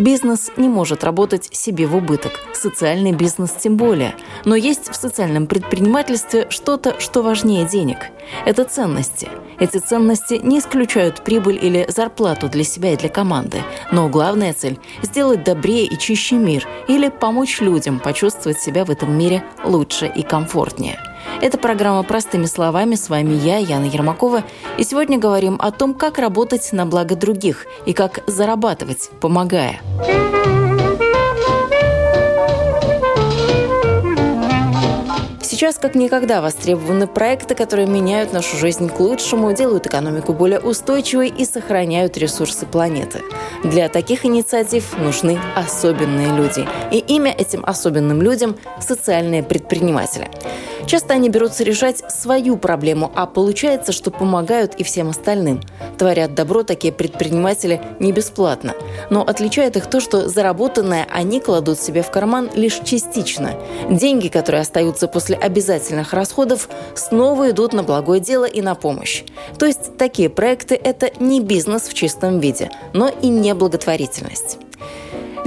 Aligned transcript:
Бизнес 0.00 0.50
не 0.56 0.70
может 0.70 1.04
работать 1.04 1.54
себе 1.54 1.86
в 1.86 1.94
убыток, 1.94 2.32
социальный 2.54 3.12
бизнес 3.12 3.50
тем 3.50 3.76
более. 3.76 4.14
Но 4.46 4.56
есть 4.56 4.88
в 4.88 4.94
социальном 4.94 5.46
предпринимательстве 5.46 6.46
что-то, 6.48 6.98
что 6.98 7.20
важнее 7.20 7.66
денег. 7.66 7.98
Это 8.46 8.64
ценности. 8.64 9.28
Эти 9.58 9.76
ценности 9.76 10.40
не 10.42 10.60
исключают 10.60 11.22
прибыль 11.22 11.58
или 11.60 11.84
зарплату 11.88 12.48
для 12.48 12.64
себя 12.64 12.94
и 12.94 12.96
для 12.96 13.10
команды. 13.10 13.62
Но 13.92 14.08
главная 14.08 14.54
цель– 14.54 14.78
сделать 15.02 15.44
добрее 15.44 15.84
и 15.84 15.98
чище 15.98 16.36
мир 16.36 16.66
или 16.88 17.10
помочь 17.10 17.60
людям 17.60 18.00
почувствовать 18.00 18.58
себя 18.58 18.86
в 18.86 18.90
этом 18.90 19.12
мире 19.12 19.44
лучше 19.64 20.06
и 20.06 20.22
комфортнее. 20.22 20.98
Это 21.40 21.56
программа 21.58 22.02
«Простыми 22.02 22.46
словами». 22.46 22.94
С 22.94 23.08
вами 23.08 23.34
я, 23.34 23.56
Яна 23.58 23.86
Ермакова. 23.86 24.44
И 24.78 24.84
сегодня 24.84 25.18
говорим 25.18 25.56
о 25.58 25.70
том, 25.70 25.94
как 25.94 26.18
работать 26.18 26.72
на 26.72 26.86
благо 26.86 27.16
других 27.16 27.66
и 27.86 27.92
как 27.92 28.20
зарабатывать, 28.26 29.10
помогая. 29.20 29.80
Сейчас 35.60 35.76
как 35.76 35.94
никогда 35.94 36.40
востребованы 36.40 37.06
проекты, 37.06 37.54
которые 37.54 37.86
меняют 37.86 38.32
нашу 38.32 38.56
жизнь 38.56 38.88
к 38.88 38.98
лучшему, 38.98 39.52
делают 39.52 39.86
экономику 39.86 40.32
более 40.32 40.58
устойчивой 40.58 41.28
и 41.28 41.44
сохраняют 41.44 42.16
ресурсы 42.16 42.64
планеты. 42.64 43.20
Для 43.62 43.90
таких 43.90 44.24
инициатив 44.24 44.96
нужны 44.98 45.38
особенные 45.54 46.34
люди. 46.34 46.66
И 46.90 46.98
имя 46.98 47.30
этим 47.32 47.62
особенным 47.66 48.22
людям– 48.22 48.56
социальные 48.80 49.42
предприниматели. 49.42 50.30
Часто 50.90 51.14
они 51.14 51.28
берутся 51.28 51.62
решать 51.62 52.02
свою 52.10 52.56
проблему, 52.56 53.12
а 53.14 53.26
получается, 53.26 53.92
что 53.92 54.10
помогают 54.10 54.74
и 54.74 54.82
всем 54.82 55.10
остальным. 55.10 55.60
Творят 55.98 56.34
добро 56.34 56.64
такие 56.64 56.92
предприниматели 56.92 57.80
не 58.00 58.10
бесплатно. 58.10 58.74
Но 59.08 59.22
отличает 59.22 59.76
их 59.76 59.86
то, 59.86 60.00
что 60.00 60.28
заработанное 60.28 61.06
они 61.08 61.38
кладут 61.38 61.78
себе 61.78 62.02
в 62.02 62.10
карман 62.10 62.50
лишь 62.56 62.80
частично. 62.80 63.54
Деньги, 63.88 64.26
которые 64.26 64.62
остаются 64.62 65.06
после 65.06 65.36
обязательных 65.36 66.12
расходов, 66.12 66.68
снова 66.96 67.52
идут 67.52 67.72
на 67.72 67.84
благое 67.84 68.20
дело 68.20 68.46
и 68.46 68.60
на 68.60 68.74
помощь. 68.74 69.22
То 69.60 69.66
есть 69.66 69.96
такие 69.96 70.28
проекты– 70.28 70.74
это 70.82 71.12
не 71.20 71.40
бизнес 71.40 71.82
в 71.82 71.94
чистом 71.94 72.40
виде, 72.40 72.68
но 72.94 73.08
и 73.08 73.28
не 73.28 73.54
благотворительность. 73.54 74.58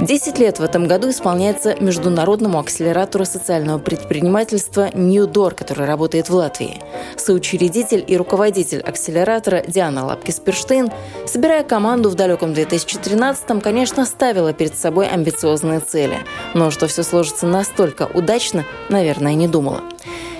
Десять 0.00 0.38
лет 0.38 0.58
в 0.58 0.62
этом 0.62 0.86
году 0.86 1.10
исполняется 1.10 1.76
международному 1.80 2.58
акселератору 2.58 3.24
социального 3.24 3.78
предпринимательства 3.78 4.90
«Ньюдор», 4.92 5.54
который 5.54 5.86
работает 5.86 6.28
в 6.28 6.34
Латвии. 6.34 6.82
Соучредитель 7.16 8.04
и 8.06 8.16
руководитель 8.16 8.80
акселератора 8.80 9.62
Диана 9.66 10.00
Лапкис-Перштейн, 10.00 10.92
собирая 11.26 11.62
команду 11.62 12.10
в 12.10 12.16
далеком 12.16 12.52
2013-м, 12.52 13.60
конечно, 13.60 14.04
ставила 14.04 14.52
перед 14.52 14.76
собой 14.76 15.08
амбициозные 15.08 15.80
цели. 15.80 16.18
Но 16.54 16.70
что 16.70 16.86
все 16.86 17.02
сложится 17.02 17.46
настолько 17.46 18.08
удачно, 18.12 18.64
наверное, 18.90 19.34
не 19.34 19.48
думала. 19.48 19.80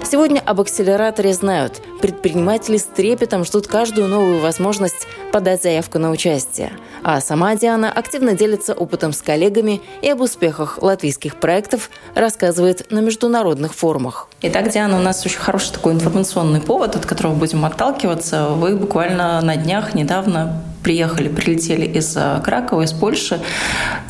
Сегодня 0.02 0.42
об 0.44 0.60
акселераторе 0.60 1.32
знают. 1.32 1.80
Предприниматели 2.04 2.76
с 2.76 2.82
трепетом 2.82 3.46
ждут 3.46 3.66
каждую 3.66 4.08
новую 4.08 4.38
возможность 4.38 5.06
подать 5.32 5.62
заявку 5.62 5.98
на 5.98 6.10
участие. 6.10 6.72
А 7.02 7.18
сама 7.22 7.56
Диана 7.56 7.90
активно 7.90 8.34
делится 8.34 8.74
опытом 8.74 9.14
с 9.14 9.22
коллегами 9.22 9.80
и 10.02 10.10
об 10.10 10.20
успехах 10.20 10.82
латвийских 10.82 11.36
проектов 11.36 11.88
рассказывает 12.14 12.92
на 12.92 12.98
международных 12.98 13.72
форумах. 13.72 14.28
Итак, 14.42 14.68
Диана, 14.68 14.98
у 14.98 15.00
нас 15.00 15.24
очень 15.24 15.38
хороший 15.38 15.72
такой 15.72 15.94
информационный 15.94 16.60
повод, 16.60 16.94
от 16.94 17.06
которого 17.06 17.32
будем 17.36 17.64
отталкиваться. 17.64 18.48
Вы 18.48 18.76
буквально 18.76 19.40
на 19.40 19.56
днях 19.56 19.94
недавно 19.94 20.62
приехали, 20.82 21.28
прилетели 21.28 21.86
из 21.86 22.14
э, 22.18 22.42
Кракова, 22.44 22.82
из 22.82 22.92
Польши. 22.92 23.40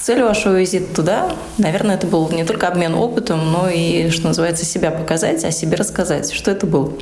Цель 0.00 0.24
вашего 0.24 0.58
визита 0.58 0.92
туда, 0.92 1.30
наверное, 1.58 1.94
это 1.94 2.08
был 2.08 2.28
не 2.32 2.44
только 2.44 2.66
обмен 2.66 2.96
опытом, 2.96 3.52
но 3.52 3.68
и, 3.68 4.10
что 4.10 4.26
называется, 4.26 4.64
себя 4.64 4.90
показать, 4.90 5.44
о 5.44 5.52
себе 5.52 5.76
рассказать. 5.76 6.32
Что 6.32 6.50
это 6.50 6.66
было? 6.66 6.92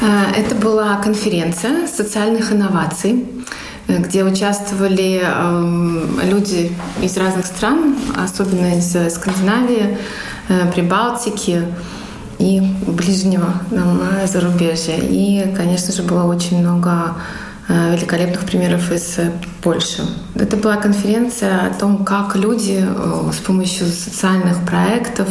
Э, 0.00 0.32
это 0.36 0.54
была 0.54 0.96
конференция 0.96 1.86
социальных 1.86 2.52
инноваций 2.52 3.26
э, 3.88 3.98
где 3.98 4.24
участвовали 4.24 5.20
эм, 5.22 6.20
люди 6.22 6.72
из 7.02 7.16
разных 7.16 7.46
стран, 7.46 7.96
особенно 8.16 8.78
из 8.78 9.14
Скандинавии, 9.14 9.98
Прибалтики 10.74 11.62
и 12.40 12.60
ближнего 12.88 13.54
нам 13.70 14.00
зарубежья. 14.26 14.96
И, 14.96 15.54
конечно 15.54 15.92
же, 15.92 16.02
было 16.02 16.24
очень 16.24 16.58
много 16.58 17.14
Э, 17.14 17.14
великолепных 17.70 18.44
примеров 18.44 18.90
из 18.90 19.18
э, 19.18 19.30
Польши. 19.62 20.02
Это 20.34 20.56
была 20.56 20.76
конференция 20.76 21.66
о 21.66 21.74
том, 21.74 22.04
как 22.04 22.36
люди 22.36 22.84
э, 22.84 23.30
с 23.32 23.38
помощью 23.38 23.86
социальных 23.86 24.64
проектов, 24.64 25.28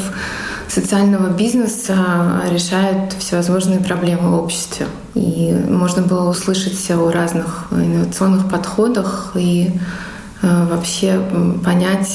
социального 0.68 1.30
бизнеса 1.30 2.44
решают 2.52 3.14
всевозможные 3.14 3.80
проблемы 3.80 4.30
в 4.30 4.44
обществе. 4.44 4.86
И 5.16 5.52
можно 5.68 6.04
было 6.04 6.30
услышать 6.30 6.92
о 6.92 7.12
разных 7.12 7.68
инновационных 7.72 8.50
подходах 8.50 9.32
и 9.36 9.72
вообще 10.42 11.20
понять, 11.66 12.14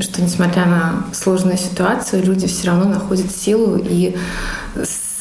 что 0.00 0.22
несмотря 0.22 0.64
на 0.64 1.04
сложную 1.12 1.58
ситуацию, 1.58 2.24
люди 2.24 2.46
все 2.46 2.68
равно 2.68 2.84
находят 2.84 3.30
силу 3.30 3.76
и 3.76 4.16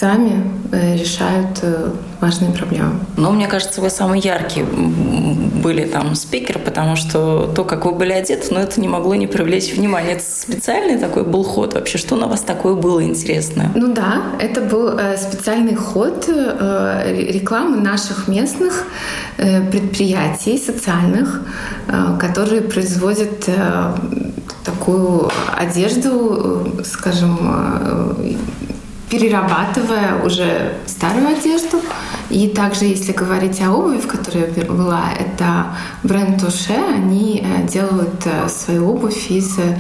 сами 0.02 0.44
э, 0.72 0.96
решают 0.98 1.60
э, 1.62 1.92
важные 2.22 2.52
проблемы. 2.52 3.00
Но 3.18 3.32
мне 3.32 3.48
кажется, 3.48 3.82
вы 3.82 3.92
самый 3.92 4.20
яркий 4.20 4.64
были 4.64 5.86
там 5.86 6.16
спикер, 6.16 6.58
потому 6.58 6.96
что 6.96 7.52
то, 7.56 7.64
как 7.64 7.86
вы 7.86 7.92
были 7.92 8.12
одеты, 8.12 8.48
ну, 8.50 8.60
это 8.60 8.82
не 8.82 8.88
могло 8.88 9.14
не 9.14 9.28
привлечь 9.28 9.76
внимание. 9.76 10.14
Это 10.14 10.24
специальный 10.24 10.98
такой 10.98 11.24
был 11.24 11.44
ход 11.44 11.76
вообще? 11.76 12.00
Что 12.00 12.16
на 12.16 12.26
вас 12.26 12.42
такое 12.42 12.74
было 12.74 13.04
интересное? 13.04 13.70
Ну 13.76 13.94
да, 13.94 14.24
это 14.40 14.62
был 14.62 14.98
э, 14.98 15.18
специальный 15.18 15.76
ход 15.76 16.28
рекламы 16.28 17.78
наших 17.78 18.28
местных 18.28 18.86
предприятий 19.38 20.58
социальных, 20.58 21.42
которые 22.20 22.62
производят 22.62 23.50
такую 24.64 25.30
одежду, 25.58 26.68
скажем, 26.84 27.38
перерабатывая 29.12 30.24
уже 30.24 30.74
старую 30.88 31.28
одежду. 31.28 31.82
И 32.30 32.48
также, 32.48 32.86
если 32.86 33.12
говорить 33.12 33.62
о 33.62 33.72
обуви, 33.72 34.00
в 34.00 34.08
которой 34.08 34.46
я 34.56 34.64
была, 34.64 35.12
это 35.20 35.76
бренд 36.02 36.42
Туше, 36.42 36.74
они 36.74 37.44
э, 37.44 37.68
делают 37.68 38.26
э, 38.26 38.48
свою 38.48 38.90
обувь 38.90 39.30
из 39.30 39.60
э, 39.60 39.78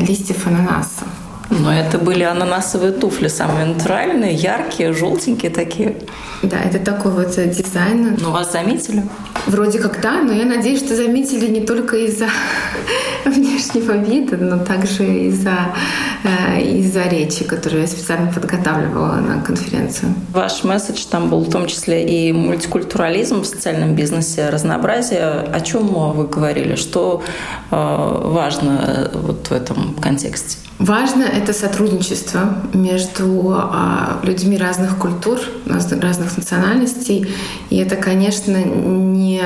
листьев 0.00 0.46
ананаса. 0.46 1.04
Но 1.50 1.72
это 1.72 1.98
были 1.98 2.22
ананасовые 2.22 2.92
туфли, 2.92 3.28
самые 3.28 3.66
натуральные, 3.66 4.34
яркие, 4.34 4.92
желтенькие 4.92 5.50
такие. 5.50 5.96
Да, 6.42 6.58
это 6.60 6.78
такой 6.78 7.10
вот 7.10 7.34
дизайн. 7.34 8.16
Ну, 8.20 8.30
вас 8.30 8.52
заметили? 8.52 9.02
Вроде 9.46 9.78
как 9.78 10.00
да, 10.00 10.22
но 10.22 10.32
я 10.32 10.44
надеюсь, 10.44 10.80
что 10.80 10.94
заметили 10.94 11.48
не 11.48 11.60
только 11.60 11.96
из-за 11.96 12.28
внешнего 13.24 13.92
вида, 13.92 14.36
но 14.36 14.58
также 14.64 15.04
из-за 15.04 15.74
э, 16.22 16.62
из-за 16.62 17.08
речи, 17.08 17.44
которую 17.44 17.82
я 17.82 17.88
специально 17.88 18.32
подготавливала 18.32 19.16
на 19.16 19.42
конференцию. 19.42 20.14
Ваш 20.32 20.62
месседж 20.62 21.04
там 21.10 21.30
был 21.30 21.40
в 21.40 21.50
том 21.50 21.66
числе 21.66 22.06
и 22.06 22.32
мультикультурализм 22.32 23.42
в 23.42 23.46
социальном 23.46 23.94
бизнесе, 23.96 24.50
разнообразие. 24.50 25.24
О 25.52 25.60
чем 25.60 25.88
вы 25.88 26.26
говорили? 26.26 26.76
Что 26.76 27.22
э, 27.70 27.76
важно 27.76 29.10
вот 29.14 29.48
в 29.48 29.52
этом 29.52 29.94
контексте? 30.00 30.58
Важно 30.78 31.24
это 31.42 31.52
сотрудничество 31.52 32.62
между 32.74 33.54
а, 33.56 34.20
людьми 34.22 34.56
разных 34.56 34.98
культур, 34.98 35.38
разных 35.66 36.36
национальностей. 36.36 37.26
И 37.70 37.76
это, 37.78 37.96
конечно, 37.96 38.56
не 38.56 39.42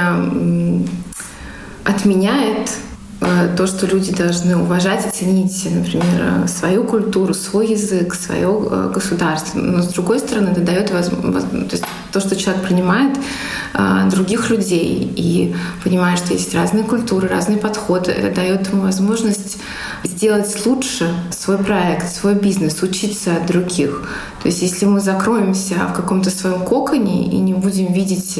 отменяет 1.85 2.70
то, 3.56 3.67
что 3.67 3.87
люди 3.87 4.15
должны 4.15 4.56
уважать 4.56 5.06
и 5.06 5.11
ценить, 5.11 5.69
например, 5.71 6.49
свою 6.49 6.85
культуру, 6.85 7.35
свой 7.35 7.69
язык, 7.69 8.15
свое 8.15 8.49
а, 8.49 8.91
государство. 8.93 9.59
Но 9.59 9.82
с 9.82 9.88
другой 9.88 10.19
стороны, 10.19 10.50
это 10.50 10.61
дает 10.61 10.91
возможность, 10.91 11.85
то, 12.12 12.21
что 12.21 12.37
человек 12.37 12.62
принимает 12.62 13.19
других 14.11 14.50
людей 14.50 15.12
и 15.17 15.56
понимает, 15.82 16.21
что 16.21 16.32
есть 16.32 16.55
разные 16.55 16.85
культуры, 16.85 17.26
разные 17.26 17.59
подходы, 17.59 18.12
это 18.12 18.35
дает 18.35 18.69
ему 18.69 18.82
возможность 18.82 19.59
сделать 20.05 20.65
лучше 20.65 21.12
свой 21.31 21.59
проект, 21.59 22.15
свой 22.15 22.35
бизнес, 22.35 22.82
учиться 22.82 23.37
от 23.37 23.47
других. 23.47 24.03
То 24.44 24.50
есть 24.50 24.61
если 24.61 24.85
мы 24.85 25.00
закроемся 25.00 25.76
в 25.88 25.94
каком-то 25.94 26.29
своем 26.29 26.67
коконе 26.67 27.29
и 27.29 27.38
не 27.38 27.55
будем 27.55 27.91
видеть, 27.94 28.38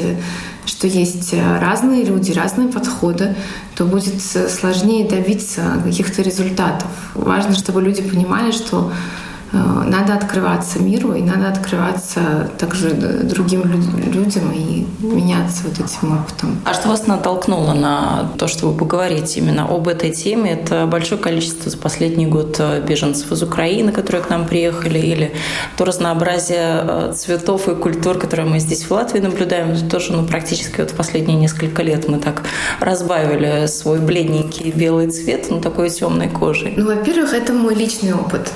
что 0.67 0.85
есть 0.85 1.33
разные 1.33 2.05
люди, 2.05 2.31
разные 2.31 2.67
подходы, 2.67 3.35
то 3.75 3.85
будет 3.85 4.21
сложнее 4.21 5.09
добиться 5.09 5.81
каких-то 5.83 6.21
результатов. 6.21 6.91
Важно, 7.15 7.55
чтобы 7.55 7.81
люди 7.81 8.03
понимали, 8.03 8.51
что 8.51 8.91
Э, 8.91 9.34
надо 9.51 10.15
открываться 10.15 10.79
миру 10.79 11.13
и 11.13 11.21
надо 11.21 11.49
открываться 11.49 12.49
также 12.57 12.89
другим 12.89 13.63
людям 13.63 14.51
и 14.53 14.85
меняться 15.01 15.63
вот 15.65 15.73
этим 15.73 16.19
опытом. 16.19 16.57
А 16.65 16.73
что 16.73 16.89
вас 16.89 17.07
натолкнуло 17.07 17.73
на 17.73 18.31
то, 18.37 18.47
чтобы 18.47 18.77
поговорить 18.77 19.37
именно 19.37 19.65
об 19.65 19.87
этой 19.87 20.11
теме? 20.11 20.51
Это 20.51 20.87
большое 20.87 21.19
количество 21.21 21.69
за 21.69 21.77
последний 21.77 22.25
год 22.25 22.55
э, 22.59 22.81
беженцев 22.81 23.31
из 23.31 23.43
Украины, 23.43 23.91
которые 23.91 24.23
к 24.23 24.29
нам 24.29 24.45
приехали, 24.45 24.99
или 24.99 25.31
то 25.77 25.85
разнообразие 25.85 26.83
э, 26.83 27.13
цветов 27.15 27.67
и 27.67 27.75
культур, 27.75 28.17
которые 28.17 28.49
мы 28.49 28.59
здесь 28.59 28.83
в 28.83 28.91
Латвии 28.91 29.19
наблюдаем, 29.19 29.71
это 29.71 29.85
тоже 29.85 30.13
ну, 30.13 30.25
практически 30.25 30.81
вот 30.81 30.91
в 30.91 30.95
последние 30.95 31.37
несколько 31.37 31.83
лет 31.83 32.07
мы 32.07 32.19
так 32.19 32.43
разбавили 32.79 33.67
свой 33.67 33.99
бледненький 33.99 34.71
белый 34.71 35.09
цвет, 35.09 35.47
ну 35.49 35.61
такой 35.61 35.89
темной 35.89 36.29
кожей. 36.29 36.73
Ну, 36.75 36.85
во-первых, 36.85 37.33
это 37.33 37.53
мой 37.53 37.75
личный 37.75 38.13
опыт. 38.13 38.51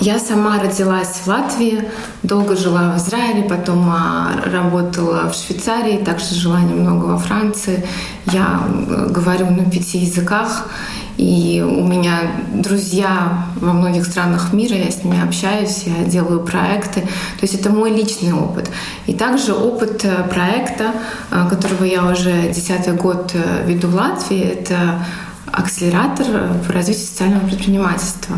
Я 0.00 0.20
сама 0.20 0.60
родилась 0.60 1.22
в 1.24 1.26
Латвии, 1.26 1.82
долго 2.22 2.54
жила 2.54 2.92
в 2.92 2.98
Израиле, 2.98 3.42
потом 3.42 3.90
а, 3.90 4.30
работала 4.46 5.28
в 5.28 5.34
Швейцарии, 5.34 6.04
также 6.04 6.36
жила 6.36 6.60
немного 6.60 7.06
во 7.06 7.18
Франции. 7.18 7.84
Я 8.26 8.60
говорю 9.08 9.50
на 9.50 9.68
пяти 9.68 9.98
языках, 9.98 10.68
и 11.16 11.64
у 11.68 11.84
меня 11.84 12.30
друзья 12.54 13.44
во 13.56 13.72
многих 13.72 14.06
странах 14.06 14.52
мира, 14.52 14.76
я 14.76 14.88
с 14.88 15.02
ними 15.02 15.20
общаюсь, 15.20 15.82
я 15.84 16.04
делаю 16.04 16.44
проекты. 16.44 17.00
То 17.00 17.42
есть 17.42 17.54
это 17.54 17.70
мой 17.70 17.90
личный 17.90 18.32
опыт. 18.32 18.70
И 19.06 19.14
также 19.14 19.52
опыт 19.52 20.04
э, 20.04 20.22
проекта, 20.32 20.92
э, 21.32 21.48
которого 21.50 21.82
я 21.82 22.04
уже 22.04 22.52
десятый 22.52 22.92
год 22.92 23.32
э, 23.34 23.66
веду 23.66 23.88
в 23.88 23.96
Латвии, 23.96 24.42
это 24.42 25.04
акселератор 25.50 26.26
по 26.64 26.72
развитию 26.72 27.04
социального 27.04 27.48
предпринимательства 27.48 28.36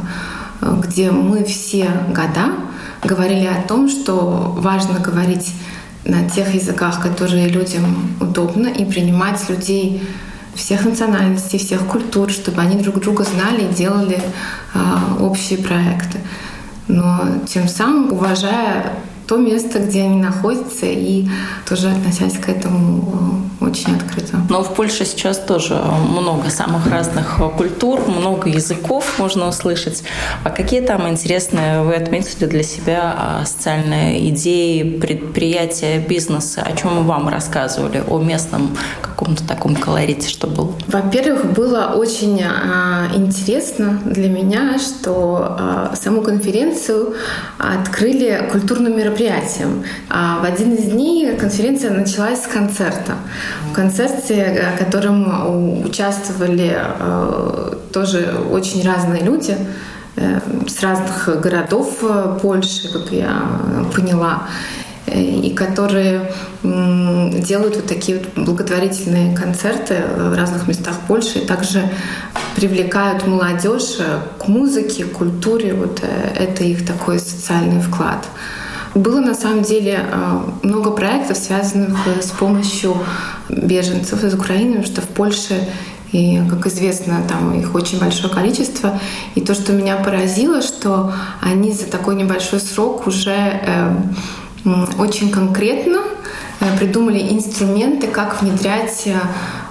где 0.61 1.11
мы 1.11 1.45
все 1.45 1.91
года 2.09 2.53
говорили 3.03 3.47
о 3.47 3.63
том, 3.67 3.89
что 3.89 4.55
важно 4.59 4.99
говорить 4.99 5.53
на 6.05 6.29
тех 6.29 6.55
языках, 6.55 7.01
которые 7.01 7.49
людям 7.49 8.17
удобно, 8.21 8.69
и 8.69 8.85
принимать 8.85 9.49
людей 9.49 10.03
всех 10.55 10.85
национальностей, 10.85 11.59
всех 11.59 11.87
культур, 11.87 12.31
чтобы 12.31 12.61
они 12.61 12.83
друг 12.83 13.01
друга 13.01 13.25
знали 13.25 13.65
и 13.65 13.75
делали 13.75 14.21
э, 14.75 14.79
общие 15.21 15.59
проекты. 15.59 16.19
Но 16.89 17.41
тем 17.47 17.69
самым 17.69 18.13
уважая 18.13 18.93
то 19.31 19.37
место, 19.37 19.79
где 19.79 20.03
они 20.03 20.21
находятся, 20.21 20.87
и 20.87 21.29
тоже 21.69 21.89
относясь 21.89 22.37
к 22.37 22.49
этому 22.49 23.47
э, 23.61 23.65
очень 23.65 23.95
открыто. 23.95 24.39
Но 24.49 24.65
в 24.65 24.75
Польше 24.75 25.05
сейчас 25.05 25.39
тоже 25.39 25.75
много 25.75 26.51
самых 26.51 26.91
разных 26.91 27.39
культур, 27.57 28.01
много 28.09 28.49
языков 28.49 29.05
можно 29.19 29.47
услышать. 29.47 30.03
А 30.43 30.51
какие 30.51 30.81
там 30.81 31.09
интересные 31.09 31.83
вы 31.83 31.95
отметили 31.95 32.47
для 32.47 32.65
себя 32.65 33.15
а, 33.17 33.45
социальные 33.47 34.31
идеи, 34.31 34.99
предприятия, 34.99 36.01
бизнеса? 36.01 36.63
О 36.63 36.77
чем 36.77 37.07
вам 37.07 37.29
рассказывали? 37.29 38.03
О 38.09 38.19
местном 38.19 38.77
каком-то 39.01 39.47
таком 39.47 39.77
колорите, 39.77 40.29
что 40.29 40.49
был? 40.49 40.75
Во-первых, 40.89 41.53
было 41.53 41.93
очень 41.95 42.43
а, 42.43 43.07
интересно 43.15 44.01
для 44.05 44.29
меня, 44.29 44.77
что 44.81 45.91
саму 45.95 46.23
конференцию 46.23 47.15
открыли 47.59 48.49
культурным 48.51 48.97
мероприятием. 48.97 49.20
А 50.09 50.41
в 50.41 50.45
один 50.45 50.75
из 50.75 50.85
дней 50.85 51.37
конференция 51.37 51.91
началась 51.91 52.43
с 52.43 52.47
концерта. 52.47 53.17
В 53.71 53.75
концерте, 53.75 54.35
э, 54.35 54.75
в 54.75 54.79
котором 54.79 55.85
участвовали 55.85 56.75
э, 56.75 57.75
тоже 57.93 58.35
очень 58.51 58.83
разные 58.87 59.23
люди 59.23 59.57
э, 60.17 60.41
с 60.67 60.83
разных 60.83 61.41
городов 61.43 61.99
Польши, 62.41 62.91
как 62.91 63.13
я 63.13 63.43
поняла, 63.95 64.49
и 65.07 65.53
которые 65.55 66.33
делают 66.63 67.77
вот 67.77 67.87
такие 67.87 68.19
вот 68.19 68.45
благотворительные 68.47 69.37
концерты 69.37 69.97
в 70.17 70.35
разных 70.35 70.69
местах 70.69 70.95
Польши 71.09 71.41
и 71.41 71.47
также 71.47 71.83
привлекают 72.55 73.27
молодежь 73.27 73.99
к 74.39 74.49
музыке, 74.49 75.05
к 75.05 75.13
культуре. 75.13 75.75
Вот 75.75 76.01
это 76.39 76.65
их 76.65 76.87
такой 76.87 77.19
социальный 77.19 77.81
вклад. 77.81 78.25
Было 78.95 79.21
на 79.21 79.35
самом 79.35 79.63
деле 79.63 80.01
э, 80.03 80.41
много 80.63 80.91
проектов, 80.91 81.37
связанных 81.37 81.97
э, 82.09 82.23
с 82.23 82.31
помощью 82.31 82.97
беженцев 83.49 84.25
из 84.25 84.35
Украины, 84.35 84.77
потому 84.77 84.87
что 84.87 85.01
в 85.01 85.09
Польше 85.09 85.69
и, 86.11 86.43
как 86.51 86.67
известно, 86.67 87.23
там 87.29 87.57
их 87.57 87.73
очень 87.73 88.01
большое 88.01 88.35
количество. 88.35 88.99
И 89.37 89.43
то, 89.43 89.55
что 89.55 89.73
меня 89.73 89.97
поразило, 89.97 90.61
что 90.61 91.13
они 91.41 91.73
за 91.73 91.87
такой 91.87 92.17
небольшой 92.17 92.59
срок 92.59 93.07
уже 93.07 93.31
э, 93.37 93.97
очень 94.99 95.31
конкретно 95.31 96.01
придумали 96.79 97.21
инструменты, 97.33 98.07
как 98.07 98.43
внедрять 98.43 99.09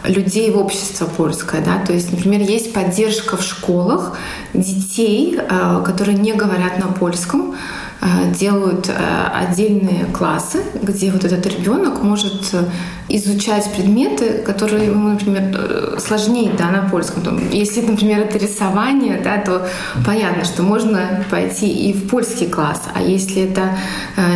людей 0.05 0.49
в 0.49 0.57
общество 0.57 1.05
польское. 1.05 1.61
Да? 1.61 1.85
То 1.85 1.93
есть, 1.93 2.11
например, 2.11 2.41
есть 2.41 2.73
поддержка 2.73 3.37
в 3.37 3.43
школах 3.43 4.17
детей, 4.55 5.39
которые 5.85 6.17
не 6.17 6.33
говорят 6.33 6.79
на 6.79 6.87
польском, 6.87 7.53
Э, 7.53 7.55
делают 8.37 8.87
э, 8.87 8.93
отдельные 9.33 10.05
классы, 10.05 10.59
где 10.81 11.11
вот 11.11 11.25
этот 11.25 11.45
ребенок 11.47 12.01
может 12.01 12.53
э, 12.53 12.63
изучать 13.09 13.69
предметы, 13.73 14.41
которые 14.45 14.87
ему, 14.87 15.09
например, 15.09 15.99
сложнее 15.99 16.51
да, 16.57 16.71
на 16.71 16.87
польском. 16.89 17.49
Если, 17.51 17.81
например, 17.81 18.19
это 18.19 18.37
рисование, 18.37 19.19
да, 19.21 19.37
то 19.37 19.67
понятно, 20.05 20.45
что 20.45 20.63
можно 20.63 21.25
пойти 21.29 21.67
и 21.67 21.93
в 21.93 22.07
польский 22.07 22.47
класс. 22.47 22.83
А 22.93 23.01
если 23.01 23.43
это 23.43 23.75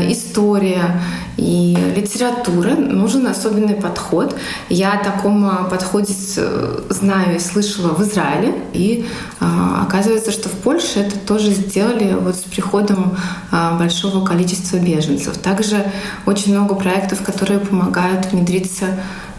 история 0.10 1.00
и 1.38 1.76
литература, 1.96 2.76
нужен 2.76 3.26
особенный 3.26 3.76
подход. 3.76 4.36
Я 4.70 4.94
о 4.94 5.04
таком 5.04 5.68
подходе 5.70 6.14
знаю 6.90 7.36
и 7.36 7.40
слышала 7.40 7.90
в 7.90 8.02
Израиле. 8.04 8.54
И 8.74 9.06
оказывается, 9.40 10.32
что 10.32 10.50
в 10.50 10.54
Польше 10.54 11.00
это 11.00 11.18
тоже 11.18 11.52
сделали 11.52 12.16
вот 12.20 12.36
с 12.36 12.44
приходом 12.44 13.18
большого 13.52 14.26
количества 14.26 14.78
беженцев. 14.78 15.38
Также 15.38 15.92
очень 16.26 16.54
много 16.54 16.76
проектов, 16.76 17.24
которые 17.24 17.60
помогают 17.60 18.32
внедриться 18.32 18.86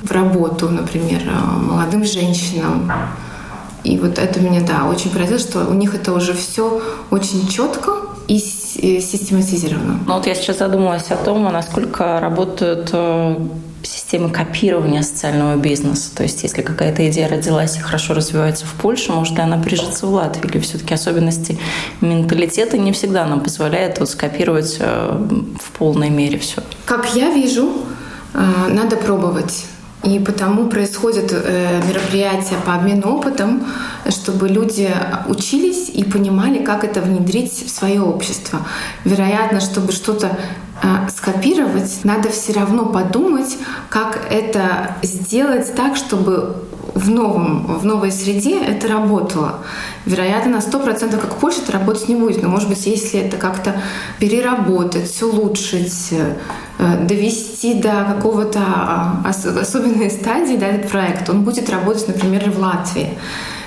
в 0.02 0.10
работу, 0.10 0.68
например, 0.68 1.22
молодым 1.60 2.04
женщинам. 2.04 2.90
И 3.84 3.98
вот 3.98 4.18
это 4.18 4.40
меня, 4.40 4.62
да, 4.62 4.86
очень 4.86 5.10
поразило, 5.10 5.38
что 5.38 5.66
у 5.66 5.74
них 5.74 5.94
это 5.94 6.12
уже 6.12 6.32
все 6.32 6.82
очень 7.10 7.46
четко 7.48 7.92
и 8.26 8.38
систематизировано. 8.74 10.00
Ну 10.06 10.14
вот 10.14 10.26
я 10.26 10.34
сейчас 10.34 10.58
задумалась 10.58 11.10
о 11.10 11.16
том, 11.16 11.42
насколько 11.44 12.20
работают 12.20 12.90
э, 12.92 13.36
системы 13.82 14.30
копирования 14.30 15.02
социального 15.02 15.56
бизнеса. 15.56 16.14
То 16.14 16.22
есть 16.22 16.42
если 16.42 16.62
какая-то 16.62 17.08
идея 17.08 17.28
родилась 17.28 17.76
и 17.76 17.80
хорошо 17.80 18.14
развивается 18.14 18.66
в 18.66 18.74
Польше, 18.74 19.12
может 19.12 19.36
ли 19.36 19.42
она 19.42 19.58
прижиться 19.58 20.06
в 20.06 20.12
Латвии? 20.12 20.48
Или 20.50 20.60
все-таки 20.60 20.94
особенности 20.94 21.58
менталитета 22.00 22.78
не 22.78 22.92
всегда 22.92 23.26
нам 23.26 23.40
позволяют 23.40 23.98
вот 24.00 24.08
скопировать 24.10 24.76
э, 24.80 25.26
в 25.60 25.70
полной 25.78 26.10
мере 26.10 26.38
все? 26.38 26.62
Как 26.84 27.14
я 27.14 27.30
вижу, 27.30 27.72
э, 28.34 28.38
надо 28.68 28.96
пробовать. 28.96 29.66
И 30.04 30.18
потому 30.18 30.68
происходят 30.68 31.32
э, 31.32 31.80
мероприятия 31.88 32.56
по 32.64 32.74
обмену 32.74 33.16
опытом, 33.16 33.66
чтобы 34.10 34.48
люди 34.48 34.90
учились 35.28 35.88
и 35.88 36.04
понимали, 36.04 36.62
как 36.62 36.84
это 36.84 37.00
внедрить 37.00 37.64
в 37.66 37.70
свое 37.70 38.02
общество. 38.02 38.60
Вероятно, 39.04 39.60
чтобы 39.60 39.92
что-то 39.92 40.36
э, 40.82 40.86
скопировать, 41.08 42.00
надо 42.04 42.28
все 42.28 42.52
равно 42.52 42.86
подумать, 42.86 43.56
как 43.88 44.20
это 44.30 44.96
сделать 45.02 45.74
так, 45.74 45.96
чтобы 45.96 46.56
в, 46.94 47.10
новом, 47.10 47.66
в 47.78 47.84
новой 47.84 48.12
среде 48.12 48.58
это 48.58 48.88
работало. 48.88 49.60
Вероятно, 50.06 50.52
на 50.52 50.58
100% 50.58 51.18
как 51.18 51.42
в 51.42 51.46
это 51.46 51.72
работать 51.72 52.08
не 52.08 52.16
будет. 52.16 52.42
Но, 52.42 52.48
может 52.48 52.68
быть, 52.68 52.86
если 52.86 53.20
это 53.20 53.36
как-то 53.36 53.74
переработать, 54.18 55.22
улучшить, 55.22 56.12
э, 56.78 57.04
довести 57.04 57.74
до 57.74 58.14
какого-то 58.14 58.60
а, 58.60 59.22
особенной 59.60 60.10
стадии 60.10 60.56
да, 60.56 60.66
этот 60.66 60.90
проект, 60.90 61.28
он 61.28 61.42
будет 61.42 61.68
работать, 61.70 62.06
например, 62.08 62.50
в 62.50 62.58
Латвии. 62.58 63.08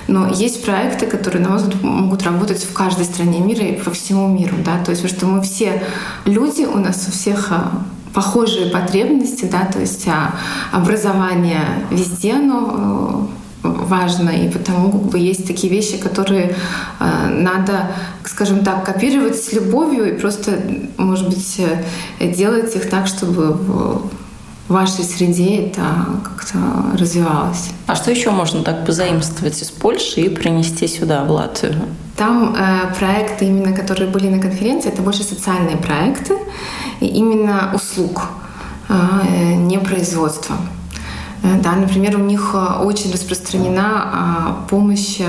Но 0.07 0.29
есть 0.29 0.63
проекты, 0.63 1.05
которые, 1.05 1.43
на 1.43 1.49
мой 1.49 1.57
взгляд, 1.57 1.83
могут 1.83 2.23
работать 2.23 2.63
в 2.63 2.73
каждой 2.73 3.05
стране 3.05 3.41
мира 3.41 3.65
и 3.65 3.77
по 3.77 3.91
всему 3.91 4.27
миру. 4.27 4.55
Да? 4.63 4.81
То 4.83 4.91
есть, 4.91 5.03
потому 5.03 5.19
что 5.19 5.25
мы 5.27 5.41
все 5.41 5.83
люди, 6.25 6.63
у 6.63 6.77
нас 6.77 7.07
у 7.09 7.11
всех 7.11 7.51
а, 7.51 7.83
похожие 8.17 8.71
потребности, 8.71 9.45
да, 9.45 9.65
то 9.71 9.79
есть 9.79 10.07
а, 10.07 10.33
образование 10.71 11.61
везде 11.91 12.33
оно 12.33 13.29
важно, 13.61 14.31
и 14.31 14.49
потому 14.49 14.91
как 14.91 15.01
бы 15.03 15.19
есть 15.19 15.45
такие 15.45 15.71
вещи, 15.71 15.99
которые 15.99 16.55
э, 16.99 17.27
надо, 17.29 17.91
скажем 18.25 18.63
так, 18.63 18.83
копировать 18.83 19.35
с 19.35 19.53
любовью 19.53 20.09
и 20.09 20.17
просто, 20.17 20.59
может 20.97 21.29
быть, 21.29 21.59
э, 22.19 22.33
делать 22.33 22.75
их 22.75 22.89
так, 22.89 23.05
чтобы 23.05 23.55
в 24.67 24.73
вашей 24.73 25.03
среде 25.03 25.67
это 25.67 25.81
как-то 26.23 26.57
развивалось. 26.97 27.71
А 27.85 27.95
что 27.95 28.11
еще 28.11 28.31
можно 28.31 28.63
так 28.63 28.85
позаимствовать 28.85 29.61
из 29.61 29.71
Польши 29.71 30.21
и 30.21 30.29
принести 30.29 30.87
сюда, 30.87 31.23
в 31.23 31.31
Латвию? 31.31 31.75
Там 32.17 32.55
э, 32.55 32.93
проекты, 32.97 33.45
именно 33.45 33.73
которые 33.73 34.09
были 34.09 34.27
на 34.27 34.39
конференции, 34.39 34.89
это 34.91 35.01
больше 35.01 35.23
социальные 35.23 35.77
проекты, 35.77 36.35
и 36.99 37.05
именно 37.05 37.71
услуг, 37.73 38.23
э, 38.89 39.53
не 39.55 39.77
производства. 39.77 40.55
Э, 41.43 41.59
да, 41.61 41.73
например, 41.73 42.17
у 42.17 42.23
них 42.23 42.51
э, 42.53 42.83
очень 42.83 43.11
распространена 43.13 43.83
а, 43.85 44.65
помощь 44.69 45.19
э, 45.19 45.25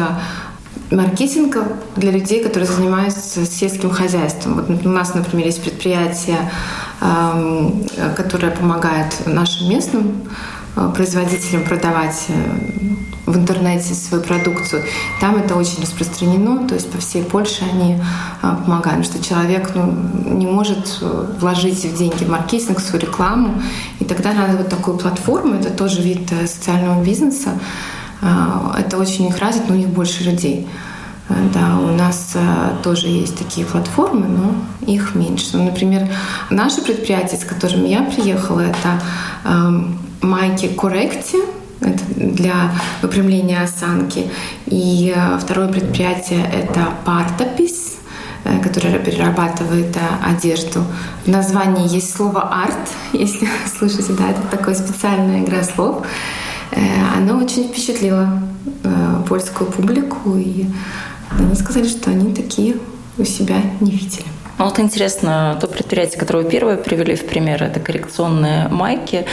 маркетинга 0.91 1.65
для 1.97 2.11
людей, 2.11 2.43
которые 2.43 2.69
занимаются 2.69 3.45
сельским 3.45 3.91
хозяйством. 3.91 4.55
Вот 4.55 4.87
у 4.87 4.89
нас, 4.89 5.15
например, 5.15 5.47
есть 5.47 5.63
предприятие, 5.63 6.51
эм, 7.01 7.87
которое 8.17 8.51
помогает 8.51 9.27
нашим 9.27 9.69
местным 9.69 10.29
производителям 10.95 11.65
продавать 11.65 12.29
в 13.27 13.37
интернете 13.37 13.95
свою 13.95 14.23
продукцию. 14.23 14.83
Там 15.21 15.37
это 15.37 15.55
очень 15.55 15.83
распространено, 15.83 16.67
то 16.67 16.75
есть 16.75 16.91
по 16.91 16.99
всей 16.99 17.23
Польше 17.23 17.65
они 17.71 18.01
помогают, 18.41 19.05
что 19.05 19.23
человек 19.23 19.73
ну, 19.75 19.93
не 20.25 20.47
может 20.47 21.03
вложить 21.41 21.85
в 21.85 21.97
деньги 21.97 22.25
в 22.25 22.29
маркетинг, 22.29 22.79
в 22.79 22.83
свою 22.83 23.05
рекламу, 23.05 23.61
и 24.01 24.05
тогда 24.05 24.33
надо 24.33 24.57
вот 24.57 24.69
такую 24.69 24.97
платформу, 24.99 25.55
это 25.55 25.71
тоже 25.71 26.01
вид 26.01 26.31
э, 26.33 26.47
социального 26.47 27.03
бизнеса, 27.03 27.51
это 28.21 28.99
очень 28.99 29.29
их 29.29 29.39
развит, 29.39 29.69
но 29.69 29.75
у 29.75 29.79
них 29.79 29.89
больше 29.89 30.25
людей. 30.25 30.69
Э, 31.29 31.35
да, 31.53 31.79
у 31.79 31.95
нас 31.97 32.33
э, 32.35 32.83
тоже 32.83 33.09
есть 33.09 33.37
такие 33.37 33.67
платформы, 33.67 34.27
но 34.27 34.55
их 34.87 35.15
меньше. 35.15 35.57
Ну, 35.57 35.65
например, 35.65 36.09
наше 36.51 36.83
предприятие, 36.83 37.39
с 37.39 37.45
которым 37.45 37.85
я 37.85 38.03
приехала, 38.03 38.61
это 38.61 39.01
эм, 39.45 39.99
майки 40.23 40.69
Корректи, 40.69 41.39
это 41.81 42.03
для 42.17 42.73
выпрямления 43.03 43.63
осанки. 43.63 44.31
И 44.67 45.13
э, 45.15 45.39
второе 45.39 45.69
предприятие— 45.69 46.45
это 46.53 46.89
Партапис, 47.05 47.99
э, 48.45 48.61
которое 48.61 48.99
перерабатывает 48.99 49.97
одежду. 50.25 50.85
В 51.25 51.29
названии 51.29 51.93
есть 51.93 52.15
слово 52.15 52.43
«арт», 52.43 52.89
если 53.13 53.49
слышите, 53.79 54.15
да, 54.15 54.31
это 54.31 54.41
такая 54.51 54.75
специальная 54.75 55.45
игра 55.45 55.63
слов. 55.63 56.07
Оно 57.17 57.39
очень 57.39 57.69
впечатлило 57.69 58.43
польскую 59.29 59.71
публику, 59.71 60.37
и 60.37 60.67
они 61.31 61.55
сказали, 61.55 61.89
что 61.89 62.11
они 62.11 62.35
такие 62.35 62.77
у 63.19 63.25
себя 63.25 63.57
не 63.81 63.91
видели. 63.91 64.27
Ну, 64.59 64.65
вот 64.65 64.81
интересно, 64.81 65.57
то 65.61 65.69
предприятие, 65.69 66.19
которое 66.19 66.43
вы 66.43 66.51
первое 66.51 66.77
привели 66.77 67.15
в 67.15 67.25
пример, 67.27 67.63
это 67.63 67.79
коррекционные 67.79 68.67
майки. 68.69 69.25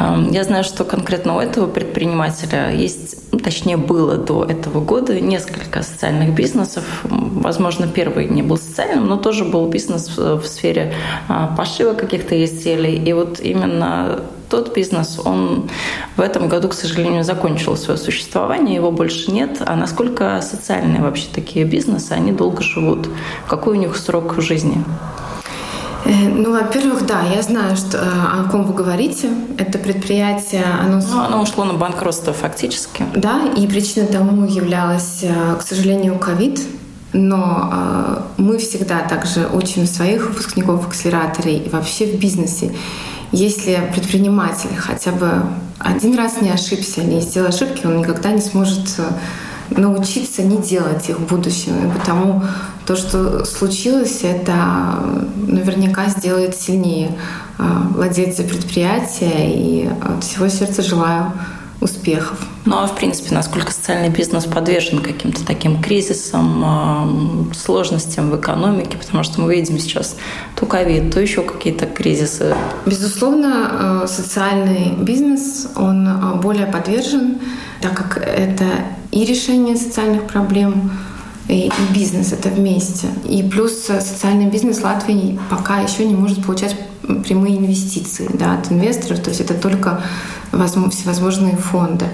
Эм, 0.00 0.30
я 0.30 0.42
знаю, 0.42 0.64
что 0.64 0.84
конкретно 0.84 1.36
у 1.36 1.40
этого 1.40 1.66
предпринимателя 1.66 2.70
есть, 2.70 3.30
ну, 3.30 3.40
точнее, 3.40 3.76
было 3.76 4.16
до 4.16 4.42
этого 4.42 4.80
года 4.80 5.20
несколько 5.20 5.82
социальных 5.82 6.34
бизнесов. 6.34 6.84
Возможно, 7.02 7.86
первый 7.86 8.26
не 8.26 8.40
был 8.40 8.56
социальным, 8.56 9.06
но 9.06 9.18
тоже 9.18 9.44
был 9.44 9.68
бизнес 9.68 10.16
в 10.16 10.42
сфере 10.46 10.94
а, 11.28 11.54
пошива 11.54 11.92
каких-то 11.92 12.42
изделий. 12.42 12.96
И 12.96 13.12
вот 13.12 13.40
именно 13.40 14.20
тот 14.54 14.72
бизнес, 14.72 15.18
он 15.24 15.68
в 16.16 16.20
этом 16.20 16.48
году, 16.48 16.68
к 16.68 16.74
сожалению, 16.74 17.24
закончил 17.24 17.76
свое 17.76 17.98
существование, 17.98 18.76
его 18.76 18.92
больше 18.92 19.32
нет. 19.32 19.60
А 19.66 19.74
насколько 19.74 20.40
социальные 20.42 21.02
вообще 21.02 21.26
такие 21.34 21.64
бизнесы, 21.64 22.12
они 22.12 22.30
долго 22.30 22.62
живут? 22.62 23.08
Какой 23.48 23.76
у 23.76 23.80
них 23.80 23.96
срок 23.96 24.40
жизни? 24.40 24.84
Э, 26.04 26.28
ну, 26.28 26.52
во-первых, 26.52 27.04
да, 27.04 27.22
я 27.34 27.42
знаю, 27.42 27.76
что, 27.76 27.98
э, 27.98 28.00
о 28.00 28.48
ком 28.48 28.62
вы 28.62 28.74
говорите. 28.74 29.28
Это 29.58 29.76
предприятие, 29.78 30.64
оно... 30.64 31.00
Ну, 31.00 31.20
оно 31.20 31.42
ушло 31.42 31.64
на 31.64 31.74
банкротство 31.74 32.32
фактически. 32.32 33.04
Да, 33.16 33.40
и 33.56 33.66
причиной 33.66 34.06
тому 34.06 34.46
являлась, 34.46 35.20
э, 35.22 35.56
к 35.58 35.62
сожалению, 35.62 36.16
ковид. 36.18 36.60
Но 37.16 37.72
мы 38.38 38.58
всегда 38.58 38.98
также 39.02 39.48
учим 39.52 39.86
своих 39.86 40.28
выпускников 40.28 40.84
в 40.84 40.88
акселераторе 40.88 41.58
и 41.58 41.68
вообще 41.68 42.06
в 42.06 42.18
бизнесе. 42.18 42.72
Если 43.34 43.80
предприниматель 43.92 44.76
хотя 44.76 45.10
бы 45.10 45.42
один 45.80 46.16
раз 46.16 46.40
не 46.40 46.50
ошибся, 46.50 47.02
не 47.02 47.20
сделал 47.20 47.48
ошибки, 47.48 47.84
он 47.84 47.98
никогда 47.98 48.30
не 48.30 48.40
сможет 48.40 48.88
э, 48.98 49.76
научиться 49.76 50.42
не 50.44 50.58
делать 50.58 51.08
их 51.08 51.18
в 51.18 51.26
будущем. 51.26 51.88
И 51.88 51.98
потому 51.98 52.44
то, 52.86 52.94
что 52.94 53.44
случилось, 53.44 54.20
это 54.22 54.54
наверняка 55.48 56.06
сделает 56.10 56.54
сильнее 56.54 57.10
э, 57.58 57.62
владельца 57.90 58.44
предприятия. 58.44 59.52
И 59.52 59.88
от 59.88 60.22
всего 60.22 60.46
сердца 60.48 60.82
желаю 60.82 61.32
успехов. 61.84 62.38
Ну 62.64 62.78
а 62.78 62.86
в 62.86 62.96
принципе, 62.96 63.34
насколько 63.34 63.70
социальный 63.70 64.08
бизнес 64.08 64.46
подвержен 64.46 65.00
каким-то 65.00 65.44
таким 65.44 65.80
кризисам, 65.80 67.52
сложностям 67.54 68.30
в 68.30 68.40
экономике, 68.40 68.96
потому 68.96 69.22
что 69.22 69.40
мы 69.40 69.54
видим 69.54 69.78
сейчас 69.78 70.16
то 70.56 70.66
ковид, 70.66 71.12
то 71.12 71.20
еще 71.20 71.42
какие-то 71.42 71.86
кризисы. 71.86 72.56
Безусловно, 72.86 74.02
э, 74.04 74.06
социальный 74.08 74.94
бизнес, 74.98 75.68
он 75.76 76.08
э, 76.08 76.34
более 76.40 76.66
подвержен, 76.66 77.38
так 77.80 77.94
как 77.94 78.16
это 78.16 78.64
и 79.12 79.24
решение 79.24 79.76
социальных 79.76 80.26
проблем, 80.26 80.90
и, 81.48 81.70
бизнес 81.94 82.32
это 82.32 82.48
вместе. 82.48 83.08
И 83.28 83.42
плюс 83.42 83.90
э, 83.90 84.00
социальный 84.00 84.46
бизнес 84.46 84.82
Латвии 84.82 85.38
пока 85.50 85.80
еще 85.80 86.06
не 86.06 86.14
может 86.14 86.44
получать 86.44 86.74
прямые 87.24 87.58
инвестиции 87.58 88.28
да, 88.32 88.54
от 88.54 88.70
инвесторов, 88.70 89.20
то 89.20 89.30
есть 89.30 89.40
это 89.40 89.54
только 89.54 90.00
всевозможные 90.50 91.56
фонды. 91.56 92.06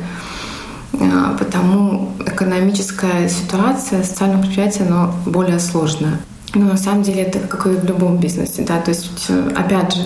А, 0.93 1.37
потому 1.39 2.13
экономическая 2.27 3.29
ситуация 3.29 4.03
социального 4.03 4.43
предприятия 4.43 4.85
но 4.85 5.15
более 5.27 5.61
сложная. 5.61 6.21
Но 6.55 6.67
на 6.67 6.77
самом 6.77 7.03
деле 7.03 7.23
это 7.23 7.39
как 7.39 7.67
и 7.67 7.71
в 7.71 7.85
любом 7.85 8.19
бизнесе. 8.19 8.65
Да? 8.67 8.81
То 8.81 8.91
есть, 8.91 9.27
э, 9.29 9.53
опять 9.57 9.95
же, 9.95 10.03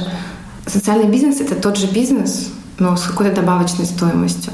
социальный 0.67 1.09
бизнес— 1.09 1.41
это 1.41 1.55
тот 1.55 1.79
же 1.79 1.87
бизнес, 1.87 2.51
но 2.79 2.97
с 2.97 3.03
какой-то 3.03 3.35
добавочной 3.35 3.87
стоимостью. 3.87 4.53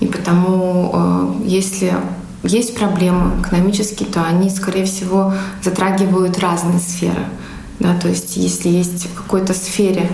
И 0.00 0.06
потому, 0.06 0.90
э, 0.92 1.32
если 1.46 1.94
есть 2.42 2.76
проблемы 2.76 3.40
экономические, 3.40 4.08
то 4.08 4.22
они, 4.24 4.50
скорее 4.50 4.84
всего, 4.84 5.32
затрагивают 5.62 6.38
разные 6.38 6.80
сферы. 6.80 7.24
Да? 7.82 7.98
То 7.98 8.08
есть 8.08 8.36
если 8.36 8.68
есть 8.68 9.06
в 9.06 9.14
какой-то 9.14 9.54
сфере 9.54 10.08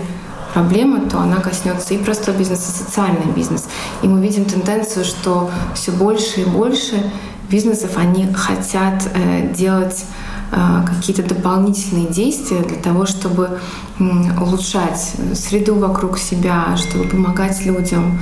проблема, 0.53 1.07
то 1.07 1.19
она 1.19 1.37
коснется 1.37 1.93
и 1.93 1.97
простого 1.97 2.35
бизнеса, 2.35 2.71
и 2.71 2.83
социальный 2.83 3.31
бизнес. 3.35 3.65
И 4.01 4.07
мы 4.07 4.21
видим 4.21 4.45
тенденцию, 4.45 5.05
что 5.05 5.51
все 5.75 5.91
больше 5.91 6.41
и 6.41 6.45
больше 6.45 7.11
бизнесов, 7.49 7.91
они 7.97 8.27
хотят 8.33 9.07
э, 9.13 9.53
делать 9.53 10.05
э, 10.51 10.85
какие-то 10.87 11.23
дополнительные 11.23 12.07
действия 12.07 12.61
для 12.61 12.77
того, 12.77 13.05
чтобы 13.05 13.59
улучшать 13.99 15.13
среду 15.33 15.75
вокруг 15.75 16.17
себя, 16.17 16.75
чтобы 16.77 17.05
помогать 17.05 17.65
людям. 17.65 18.19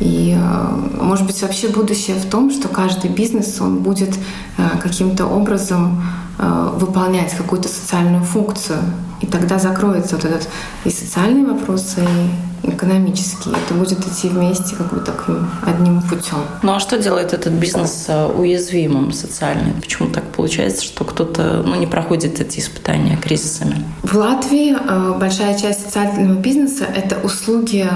И, 0.00 0.36
э, 0.36 1.02
может 1.02 1.26
быть, 1.26 1.40
вообще 1.42 1.68
будущее 1.68 2.16
в 2.16 2.26
том, 2.26 2.50
что 2.50 2.68
каждый 2.68 3.10
бизнес, 3.10 3.60
он 3.60 3.78
будет 3.78 4.16
э, 4.56 4.68
каким-то 4.80 5.26
образом 5.26 6.02
выполнять 6.38 7.34
какую-то 7.34 7.68
социальную 7.68 8.24
функцию. 8.24 8.78
И 9.20 9.26
тогда 9.26 9.58
закроется 9.58 10.16
вот 10.16 10.24
этот 10.24 10.48
и 10.84 10.90
социальный 10.90 11.44
вопрос, 11.44 11.96
и 11.96 12.68
экономический. 12.68 13.50
Это 13.50 13.74
будет 13.74 14.06
идти 14.06 14.28
вместе 14.28 14.76
как 14.76 14.92
бы 14.92 15.00
таким 15.00 15.48
одним 15.64 16.00
путем. 16.02 16.38
Ну 16.62 16.72
а 16.72 16.80
что 16.80 16.98
делает 16.98 17.32
этот 17.32 17.52
бизнес 17.54 18.08
уязвимым 18.36 19.12
социально? 19.12 19.72
Почему 19.80 20.10
так 20.10 20.24
получается, 20.24 20.84
что 20.84 21.04
кто-то 21.04 21.62
ну, 21.64 21.74
не 21.74 21.86
проходит 21.86 22.40
эти 22.40 22.60
испытания 22.60 23.16
кризисами? 23.16 23.82
В 24.02 24.14
Латвии 24.14 24.76
большая 25.18 25.58
часть 25.58 25.84
социального 25.84 26.38
бизнеса— 26.38 26.84
это 26.94 27.16
услуги 27.24 27.88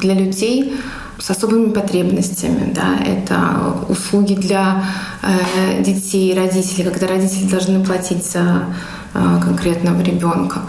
для 0.00 0.14
людей, 0.14 0.74
с 1.22 1.30
особыми 1.30 1.70
потребностями. 1.70 2.72
Да? 2.72 2.96
Это 3.04 3.76
услуги 3.88 4.34
для 4.34 4.84
э, 5.22 5.82
детей, 5.82 6.34
родителей, 6.34 6.84
когда 6.90 7.06
родители 7.06 7.48
должны 7.48 7.84
платить 7.84 8.26
за 8.26 8.66
э, 9.14 9.40
конкретного 9.40 10.02
ребенка. 10.02 10.60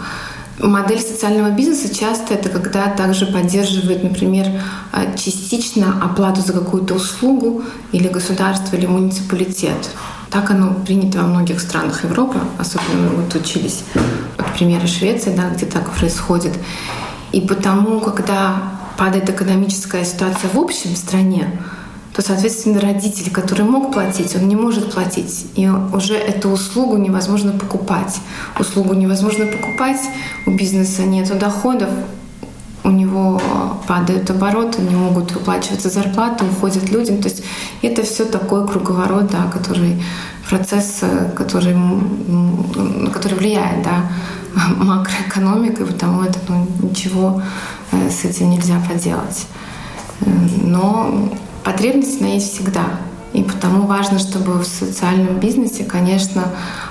Модель 0.60 1.00
социального 1.00 1.50
бизнеса 1.50 1.92
часто 1.92 2.34
это 2.34 2.48
когда 2.48 2.86
также 2.86 3.26
поддерживает, 3.26 4.04
например, 4.04 4.46
э, 4.92 5.16
частично 5.16 6.00
оплату 6.00 6.40
за 6.40 6.52
какую-то 6.52 6.94
услугу 6.94 7.64
или 7.90 8.06
государство, 8.06 8.76
или 8.76 8.86
муниципалитет. 8.86 9.90
Так 10.30 10.52
оно 10.52 10.72
принято 10.86 11.18
во 11.18 11.26
многих 11.26 11.60
странах 11.60 12.04
Европы, 12.04 12.38
особенно 12.58 13.10
мы 13.10 13.22
вот 13.22 13.34
учились 13.34 13.82
от 14.38 14.54
примера 14.54 14.86
Швеции, 14.86 15.34
да, 15.36 15.48
где 15.50 15.66
так 15.66 15.90
происходит. 15.90 16.52
И 17.32 17.40
потому, 17.40 18.00
когда 18.00 18.74
падает 18.96 19.28
экономическая 19.28 20.04
ситуация 20.04 20.50
в 20.50 20.58
общем 20.58 20.94
в 20.94 20.96
стране, 20.96 21.60
то, 22.14 22.22
соответственно, 22.22 22.80
родитель, 22.80 23.32
который 23.32 23.64
мог 23.64 23.92
платить, 23.92 24.36
он 24.36 24.46
не 24.46 24.54
может 24.54 24.92
платить. 24.92 25.46
И 25.56 25.68
уже 25.68 26.14
эту 26.14 26.50
услугу 26.50 26.96
невозможно 26.96 27.52
покупать. 27.52 28.20
Услугу 28.58 28.94
невозможно 28.94 29.46
покупать, 29.46 30.00
у 30.46 30.52
бизнеса 30.52 31.02
нет 31.02 31.36
доходов, 31.36 31.90
у 32.84 32.90
него 32.90 33.40
падают 33.88 34.30
обороты, 34.30 34.82
не 34.82 34.94
могут 34.94 35.32
выплачиваться 35.32 35.88
зарплаты, 35.88 36.44
уходят 36.44 36.88
люди. 36.90 37.16
То 37.16 37.28
есть 37.28 37.42
это 37.82 38.02
все 38.02 38.26
такой 38.26 38.68
круговорот, 38.68 39.28
да, 39.30 39.50
который 39.52 40.00
процесс, 40.48 41.02
который, 41.36 41.76
который 43.12 43.38
влияет, 43.38 43.82
да, 43.82 44.08
макроэкономикой, 44.76 45.86
потому 45.86 46.22
это 46.22 46.38
ну, 46.48 46.66
ничего 46.80 47.42
э, 47.92 48.10
с 48.10 48.24
этим 48.24 48.50
нельзя 48.50 48.80
поделать. 48.88 49.46
Э, 50.20 50.30
но 50.62 51.30
потребность 51.64 52.20
она 52.20 52.30
есть 52.30 52.54
всегда. 52.54 52.84
И 53.32 53.42
потому 53.42 53.86
важно, 53.86 54.20
чтобы 54.20 54.60
в 54.60 54.64
социальном 54.64 55.40
бизнесе, 55.40 55.84
конечно, 55.84 56.44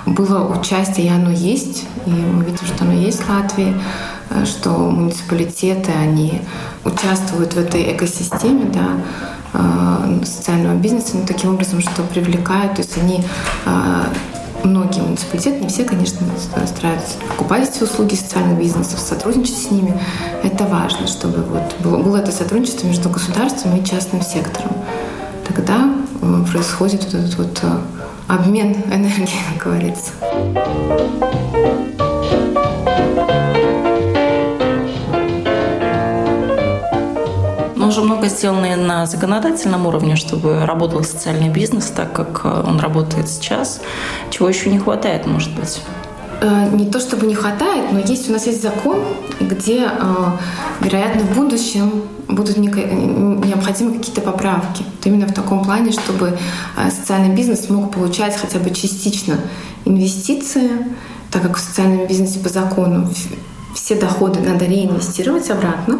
было 0.04 0.46
участие, 0.58 1.06
и 1.06 1.10
оно 1.10 1.30
есть. 1.30 1.84
И 2.04 2.10
мы 2.10 2.44
видим, 2.44 2.66
что 2.66 2.84
оно 2.84 2.92
есть 2.92 3.22
в 3.22 3.30
Латвии, 3.30 3.74
э, 3.74 3.80
что 4.44 4.70
муниципалитеты, 4.70 5.92
они 5.92 6.40
участвуют 6.84 7.54
в 7.54 7.58
этой 7.58 7.94
экосистеме, 7.94 8.70
да, 8.72 8.88
э, 9.52 10.24
социального 10.24 10.74
бизнеса, 10.74 11.16
но 11.16 11.26
таким 11.26 11.54
образом, 11.54 11.80
что 11.80 12.02
привлекают, 12.02 12.74
то 12.74 12.82
есть 12.82 12.96
они 12.98 13.22
э, 13.66 14.04
многие 14.64 15.00
муниципалитеты, 15.00 15.60
не 15.60 15.68
все, 15.68 15.84
конечно, 15.84 16.26
стараются 16.66 17.18
покупать 17.28 17.68
эти 17.68 17.82
услуги 17.82 18.14
социальных 18.14 18.58
бизнесов, 18.58 18.98
сотрудничать 18.98 19.56
с 19.56 19.70
ними. 19.70 19.98
Это 20.42 20.64
важно, 20.64 21.06
чтобы 21.06 21.42
вот 21.42 21.76
было, 21.80 22.02
было 22.02 22.16
это 22.18 22.32
сотрудничество 22.32 22.86
между 22.86 23.08
государством 23.08 23.76
и 23.76 23.84
частным 23.84 24.22
сектором. 24.22 24.72
Тогда 25.46 25.94
э, 26.20 26.44
происходит 26.50 27.04
вот 27.04 27.14
этот 27.14 27.34
вот 27.36 27.60
э, 27.62 27.78
обмен 28.28 28.72
энергией, 28.92 29.40
как 29.54 29.64
говорится. 29.64 30.12
И 38.52 38.74
на 38.74 39.06
законодательном 39.06 39.86
уровне, 39.86 40.16
чтобы 40.16 40.66
работал 40.66 41.02
социальный 41.02 41.48
бизнес 41.48 41.86
так, 41.86 42.12
как 42.12 42.42
э, 42.44 42.64
он 42.66 42.78
работает 42.78 43.28
сейчас. 43.28 43.80
Чего 44.30 44.48
еще 44.48 44.70
не 44.70 44.78
хватает, 44.78 45.26
может 45.26 45.54
быть? 45.54 45.80
Э, 46.42 46.68
не 46.70 46.84
то 46.86 47.00
чтобы 47.00 47.26
не 47.26 47.34
хватает, 47.34 47.90
но 47.90 48.00
есть 48.00 48.28
у 48.28 48.32
нас 48.32 48.46
есть 48.46 48.62
закон, 48.62 48.98
где, 49.40 49.86
э, 49.86 50.26
вероятно, 50.80 51.22
в 51.22 51.34
будущем 51.34 52.02
будут 52.28 52.58
необходимы 52.58 53.98
какие-то 53.98 54.20
поправки. 54.20 54.82
Вот 54.82 55.06
именно 55.06 55.26
в 55.26 55.32
таком 55.32 55.64
плане, 55.64 55.92
чтобы 55.92 56.36
социальный 56.90 57.34
бизнес 57.34 57.68
мог 57.68 57.92
получать 57.92 58.36
хотя 58.36 58.58
бы 58.58 58.70
частично 58.70 59.36
инвестиции, 59.84 60.70
так 61.30 61.42
как 61.42 61.56
в 61.56 61.60
социальном 61.60 62.06
бизнесе 62.06 62.40
по 62.40 62.48
закону 62.48 63.08
все 63.74 63.94
доходы 63.94 64.40
надо 64.40 64.64
реинвестировать 64.64 65.50
обратно 65.50 65.98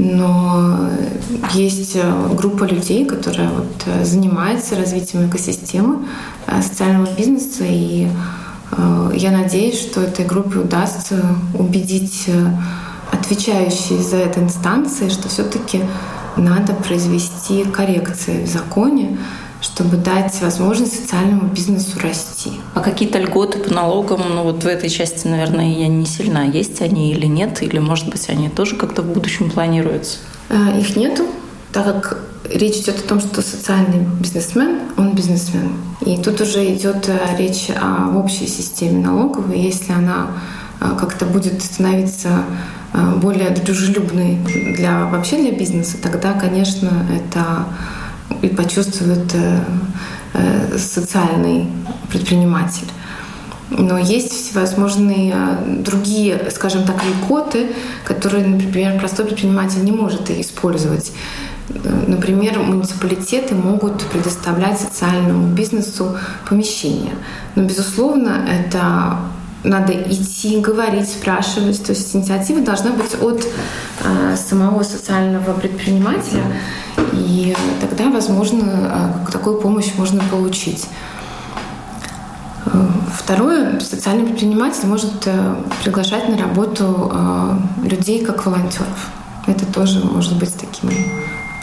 но 0.00 0.88
есть 1.52 1.92
э, 1.94 2.28
группа 2.34 2.64
людей, 2.64 3.04
которая 3.04 3.50
вот 3.50 3.70
э, 3.86 4.04
занимается 4.04 4.76
развитием 4.76 5.28
экосистемы 5.28 6.06
э, 6.46 6.62
социального 6.62 7.12
бизнеса, 7.14 7.64
и 7.66 8.08
я 9.14 9.32
надеюсь, 9.32 9.80
что 9.80 10.00
этой 10.00 10.24
группе 10.24 10.60
удастся 10.60 11.20
убедить 11.58 12.30
отвечающие 13.10 14.00
за 14.00 14.18
это 14.18 14.38
инстанции, 14.38 15.08
что 15.08 15.28
все-таки 15.28 15.80
надо 16.36 16.74
произвести 16.74 17.64
коррекции 17.64 18.44
в 18.44 18.48
законе, 18.48 19.18
чтобы 19.60 19.96
дать 19.96 20.40
возможность 20.40 21.00
социальному 21.00 21.48
бизнесу 21.48 21.98
расти. 21.98 22.59
А 22.74 22.80
какие-то 22.80 23.18
льготы 23.18 23.58
по 23.58 23.72
налогам, 23.74 24.22
ну 24.34 24.44
вот 24.44 24.62
в 24.62 24.66
этой 24.66 24.88
части, 24.88 25.26
наверное, 25.26 25.68
я 25.68 25.88
не 25.88 26.06
сильна. 26.06 26.44
Есть 26.44 26.80
они 26.82 27.12
или 27.12 27.26
нет? 27.26 27.62
Или, 27.62 27.78
может 27.78 28.08
быть, 28.08 28.28
они 28.28 28.48
тоже 28.48 28.76
как-то 28.76 29.02
в 29.02 29.12
будущем 29.12 29.50
планируются? 29.50 30.18
А, 30.48 30.78
их 30.78 30.96
нету, 30.96 31.24
так 31.72 31.84
как 31.84 32.18
речь 32.48 32.76
идет 32.76 32.98
о 32.98 33.08
том, 33.08 33.20
что 33.20 33.42
социальный 33.42 34.06
бизнесмен, 34.20 34.80
он 34.96 35.14
бизнесмен. 35.14 35.72
И 36.04 36.16
тут 36.16 36.40
уже 36.40 36.74
идет 36.74 37.08
э, 37.08 37.18
речь 37.38 37.68
о 37.70 38.16
общей 38.16 38.46
системе 38.46 39.04
налоговой. 39.04 39.60
Если 39.60 39.92
она 39.92 40.28
э, 40.80 40.96
как-то 40.98 41.26
будет 41.26 41.62
становиться 41.62 42.44
э, 42.92 43.14
более 43.16 43.50
дружелюбной 43.50 44.38
для, 44.76 45.06
вообще 45.06 45.36
для 45.38 45.52
бизнеса, 45.52 45.96
тогда, 46.02 46.32
конечно, 46.32 46.90
это 47.14 47.66
и 48.42 48.48
почувствует 48.48 49.34
э, 49.34 49.38
э, 49.38 49.60
социальный 50.78 51.66
предприниматель. 52.10 52.86
Но 53.70 53.98
есть 53.98 54.32
всевозможные 54.32 55.32
э, 55.32 55.82
другие, 55.82 56.50
скажем 56.50 56.84
так, 56.84 56.96
льготы, 57.04 57.68
которые, 58.04 58.44
например, 58.44 58.98
простой 58.98 59.26
предприниматель 59.26 59.84
не 59.84 59.92
может 59.92 60.28
использовать. 60.30 61.12
Например, 62.08 62.58
муниципалитеты 62.58 63.54
могут 63.54 64.02
предоставлять 64.06 64.80
социальному 64.80 65.54
бизнесу 65.54 66.16
помещения. 66.48 67.12
Но, 67.54 67.62
безусловно, 67.62 68.44
это 68.48 69.18
надо 69.64 69.92
идти, 69.92 70.60
говорить, 70.60 71.08
спрашивать. 71.08 71.82
То 71.84 71.92
есть 71.92 72.14
инициатива 72.14 72.60
должна 72.60 72.90
быть 72.92 73.14
от 73.20 73.46
э, 74.04 74.36
самого 74.36 74.82
социального 74.82 75.52
предпринимателя, 75.52 76.44
и 77.12 77.54
тогда, 77.80 78.10
возможно, 78.10 79.14
э, 79.26 79.32
такую 79.32 79.60
помощь 79.60 79.92
можно 79.96 80.22
получить. 80.30 80.86
Э, 82.66 82.86
второе, 83.14 83.80
социальный 83.80 84.26
предприниматель 84.26 84.86
может 84.86 85.26
э, 85.26 85.54
приглашать 85.82 86.28
на 86.28 86.38
работу 86.38 87.12
людей 87.82 88.24
как 88.24 88.46
волонтеров. 88.46 89.10
Это 89.46 89.66
тоже 89.66 90.04
может 90.04 90.38
быть 90.38 90.54
таким 90.54 90.90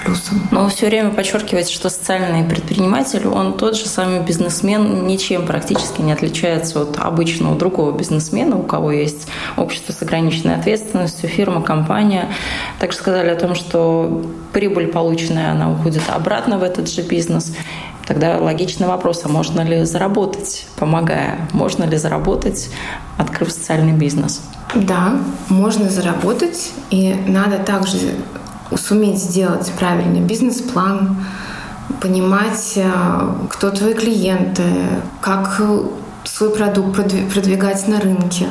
плюсом. 0.04 0.42
Но 0.52 0.68
все 0.70 0.88
время 0.88 1.12
подчеркивается, 1.12 1.74
что 1.74 1.90
социальный 1.90 2.44
предприниматель, 2.44 3.28
он 3.28 3.58
тот 3.58 3.76
же 3.76 3.86
самый 3.86 4.22
бизнесмен, 4.22 5.08
ничем 5.08 5.46
практически 5.46 6.02
не 6.02 6.12
отличается 6.12 6.82
от 6.82 6.98
обычного 7.00 7.56
другого 7.56 7.98
бизнесмена, 7.98 8.58
у 8.58 8.64
кого 8.64 8.92
есть 8.92 9.28
общество 9.56 9.94
с 9.94 10.02
ограниченной 10.02 10.56
ответственностью, 10.56 11.30
фирма, 11.30 11.62
компания. 11.62 12.30
Также 12.80 12.98
сказали 12.98 13.30
о 13.30 13.36
том, 13.36 13.56
что 13.56 14.26
прибыль 14.54 14.88
полученная, 14.88 15.52
она 15.52 15.72
уходит 15.72 16.04
обратно 16.10 16.58
в 16.58 16.64
этот 16.64 16.90
же 16.90 17.02
бизнес. 17.02 17.54
Тогда 18.08 18.38
логичный 18.38 18.88
вопрос, 18.88 19.24
а 19.26 19.28
можно 19.28 19.62
ли 19.62 19.84
заработать, 19.84 20.66
помогая? 20.78 21.50
Можно 21.52 21.84
ли 21.84 21.98
заработать, 21.98 22.70
открыв 23.18 23.52
социальный 23.52 23.92
бизнес? 23.92 24.42
Да, 24.74 25.20
можно 25.50 25.90
заработать, 25.90 26.72
и 26.90 27.16
надо 27.28 27.58
также 27.58 27.98
суметь 28.76 29.20
сделать 29.20 29.72
правильный 29.78 30.22
бизнес-план, 30.22 31.26
понимать, 32.02 32.74
э, 32.76 32.90
кто 33.50 33.70
твои 33.70 33.94
клиенты, 33.94 34.64
как 35.22 35.62
свой 36.24 36.50
продукт 36.52 36.96
продвигать 37.34 37.88
на 37.88 38.00
рынке. 38.00 38.48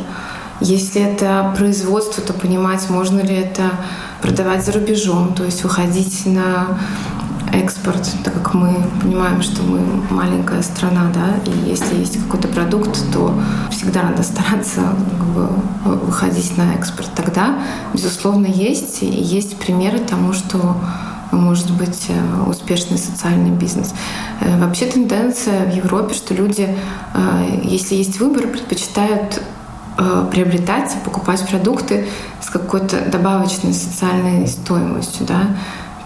Если 0.61 1.03
это 1.03 1.53
производство, 1.57 2.23
то 2.23 2.33
понимать, 2.33 2.89
можно 2.89 3.21
ли 3.21 3.35
это 3.35 3.65
продавать 4.23 4.65
за 4.65 4.73
рубежом, 4.73 5.35
то 5.35 5.45
есть 5.45 5.63
выходить 5.63 6.25
на 6.25 6.79
экспорт, 7.53 8.09
так 8.25 8.35
как 8.35 8.55
мы 8.55 8.75
понимаем, 9.01 9.43
что 9.43 9.63
мы 9.63 9.81
маленькая 10.11 10.63
страна, 10.63 11.11
да, 11.15 11.51
и 11.51 11.71
если 11.71 11.97
есть 11.97 12.23
какой-то 12.25 12.49
продукт, 12.49 12.99
то 13.13 13.39
всегда 13.71 14.03
надо 14.03 14.23
стараться 14.23 14.81
как 15.19 15.27
бы, 15.29 15.49
выходить 16.07 16.57
на 16.57 16.75
экспорт. 16.75 17.11
Тогда, 17.15 17.59
безусловно, 17.93 18.47
есть, 18.47 19.03
и 19.03 19.07
есть 19.07 19.57
примеры 19.59 19.99
тому, 19.99 20.33
что 20.33 20.77
может 21.33 21.71
быть 21.73 22.07
э, 22.09 22.51
успешный 22.51 22.99
социальный 22.99 23.51
бизнес. 23.51 23.95
Э, 24.41 24.59
вообще 24.59 24.87
тенденция 24.87 25.67
в 25.67 25.75
Европе, 25.75 26.15
что 26.15 26.35
люди, 26.35 26.69
э, 27.15 27.61
если 27.65 27.95
есть 27.95 28.19
выбор, 28.21 28.47
предпочитают 28.47 29.43
приобретать, 30.31 30.95
покупать 31.07 31.49
продукты 31.49 32.07
с 32.43 32.51
какой-то 32.51 33.11
добавочной 33.11 33.73
социальной 33.73 34.47
стоимостью. 34.47 35.25
Да? 35.25 35.57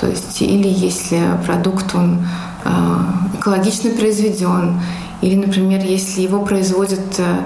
То 0.00 0.08
есть 0.08 0.40
или 0.40 0.66
если 0.66 1.20
продукт 1.44 1.94
он 1.94 2.26
а, 2.64 3.28
экологично 3.38 3.90
произведен, 3.90 4.80
или, 5.20 5.34
например, 5.34 5.84
если 5.84 6.22
его 6.22 6.42
производят 6.42 7.18
э, 7.18 7.40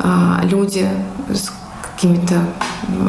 а, 0.00 0.40
люди 0.42 0.88
с 1.32 1.52
какими-то 1.94 2.34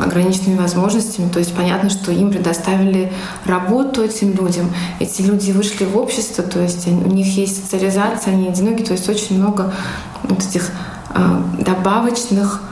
ограниченными 0.04 0.60
возможностями, 0.60 1.30
то 1.30 1.40
есть 1.40 1.56
понятно, 1.56 1.90
что 1.90 2.12
им 2.12 2.30
предоставили 2.30 3.12
работу 3.46 4.04
этим 4.04 4.36
людям, 4.36 4.70
эти 5.00 5.24
люди 5.24 5.52
вышли 5.52 5.86
в 5.86 5.98
общество, 5.98 6.44
то 6.44 6.60
есть 6.60 6.88
у 6.88 6.92
них 6.92 7.36
есть 7.36 7.64
социализация, 7.64 8.34
они 8.34 8.50
одиноки, 8.50 8.84
то 8.84 8.92
есть 8.92 9.10
очень 9.10 9.40
много 9.40 9.74
вот 10.22 10.44
этих 10.44 10.70
добавочных 11.60 12.62
э, 12.64 12.71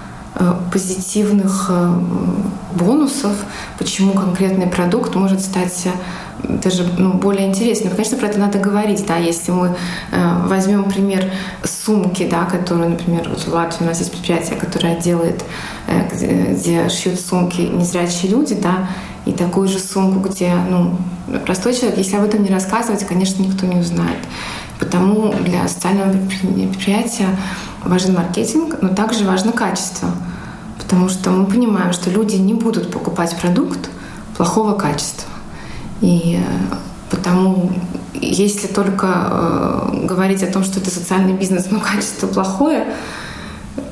позитивных 0.72 1.68
э, 1.70 2.00
бонусов, 2.76 3.36
почему 3.78 4.14
конкретный 4.14 4.68
продукт 4.68 5.16
может 5.16 5.42
стать 5.42 5.88
даже 6.44 6.84
ну, 6.98 7.14
более 7.14 7.48
интересным. 7.48 7.92
Конечно, 7.92 8.18
про 8.18 8.28
это 8.28 8.40
надо 8.40 8.60
говорить, 8.60 9.06
да, 9.06 9.18
если 9.18 9.52
мы 9.52 9.76
э, 10.12 10.48
возьмем 10.48 10.86
пример 10.86 11.32
сумки, 11.64 12.28
да, 12.30 12.46
которую, 12.46 12.92
например, 12.92 13.28
вот 13.30 13.42
в 13.42 13.54
Латвии 13.54 13.84
у 13.84 13.88
нас 13.88 14.00
есть 14.00 14.12
предприятие, 14.12 14.56
которое 14.58 15.00
делает, 15.00 15.44
э, 15.88 16.08
где, 16.14 16.54
где 16.54 16.90
шьют 16.90 17.20
сумки 17.20 17.62
незрячие 17.62 18.32
люди, 18.32 18.56
да, 18.56 18.88
и 19.26 19.32
такую 19.32 19.68
же 19.68 19.80
сумку, 19.80 20.30
где, 20.30 20.54
ну, 20.70 20.96
простой 21.46 21.74
человек, 21.74 21.98
если 21.98 22.16
об 22.16 22.24
этом 22.24 22.44
не 22.44 22.50
рассказывать, 22.50 23.06
конечно, 23.06 23.42
никто 23.44 23.66
не 23.66 23.80
узнает. 23.80 24.20
Потому 24.80 25.34
для 25.34 25.68
социального 25.68 26.14
предприятия 26.28 27.38
важен 27.84 28.16
маркетинг, 28.16 28.78
но 28.82 28.90
также 28.90 29.26
важно 29.26 29.52
качество. 29.52 30.10
Потому 30.78 31.10
что 31.10 31.30
мы 31.32 31.46
понимаем, 31.46 31.92
что 31.94 32.10
люди 32.10 32.38
не 32.38 32.54
будут 32.54 32.90
покупать 32.90 33.36
продукт 33.40 33.90
плохого 34.38 34.74
качества. 34.74 35.30
И 36.02 36.40
э, 36.42 36.76
потому, 37.10 37.72
если 38.14 38.68
только 38.68 39.08
э, 39.08 40.06
говорить 40.06 40.44
о 40.44 40.52
том, 40.52 40.64
что 40.64 40.80
это 40.80 40.90
социальный 40.90 41.34
бизнес, 41.34 41.68
но 41.70 41.80
качество 41.82 42.28
плохое, 42.28 42.88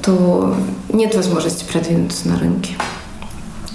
то 0.02 0.56
нет 0.89 1.15
возможности 1.15 1.69
продвинуться 1.69 2.30
на 2.30 2.39
рынке. 2.39 2.76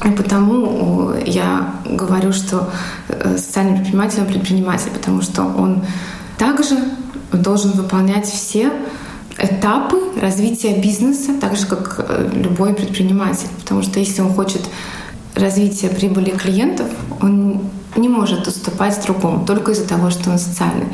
И 0.05 0.11
потому 0.11 1.13
я 1.27 1.75
говорю, 1.85 2.33
что 2.33 2.71
э, 3.09 3.37
социальный 3.37 3.77
предприниматель— 3.77 4.21
он 4.23 4.27
предприниматель, 4.27 4.91
потому 4.91 5.21
что 5.21 5.43
он 5.43 5.85
также 6.39 6.77
должен 7.33 7.73
выполнять 7.73 8.27
все 8.27 8.73
этапы 9.39 9.99
развития 10.21 10.79
бизнеса, 10.81 11.33
так 11.41 11.57
же, 11.57 11.67
как 11.67 11.97
э, 11.99 12.31
любой 12.35 12.75
предприниматель. 12.75 13.49
Потому 13.61 13.83
что 13.83 13.99
если 13.99 14.23
он 14.23 14.33
хочет 14.33 14.63
развития 15.35 15.89
прибыли 15.89 16.31
клиентов, 16.31 16.87
он 17.21 17.61
не 17.97 18.09
может 18.09 18.47
уступать 18.47 19.01
другому 19.05 19.45
только 19.45 19.73
из-за 19.73 19.87
того, 19.87 20.11
что 20.11 20.31
он 20.31 20.39
социальный. 20.39 20.89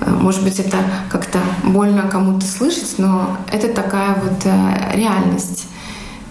Э, 0.00 0.10
может 0.10 0.42
быть, 0.42 0.58
это 0.58 0.78
как-то 1.10 1.38
больно 1.64 2.02
кому-то 2.02 2.46
слышать, 2.46 2.94
но 2.98 3.36
это 3.52 3.68
такая 3.68 4.14
вот 4.14 4.44
э, 4.44 4.96
реальность. 4.96 5.66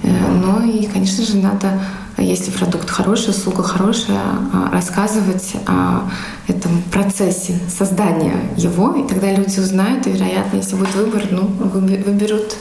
Ну 0.03 0.63
и, 0.63 0.86
конечно 0.86 1.23
же, 1.25 1.38
надо, 1.38 1.79
если 2.21 2.51
продукт 2.51 2.89
хороший, 2.89 3.30
услуга 3.30 3.63
хорошая, 3.63 4.21
а, 4.54 4.69
рассказывать 4.71 5.54
о 5.67 6.10
этом 6.47 6.82
процессе 6.91 7.60
создания 7.69 8.36
его, 8.58 8.93
и 8.95 9.08
тогда 9.08 9.32
люди 9.32 9.60
узнают, 9.60 10.08
и, 10.08 10.12
вероятно, 10.12 10.58
если 10.58 10.75
будет 10.75 10.95
выбор, 10.95 11.23
ну, 11.32 11.41
выберут 11.43 12.56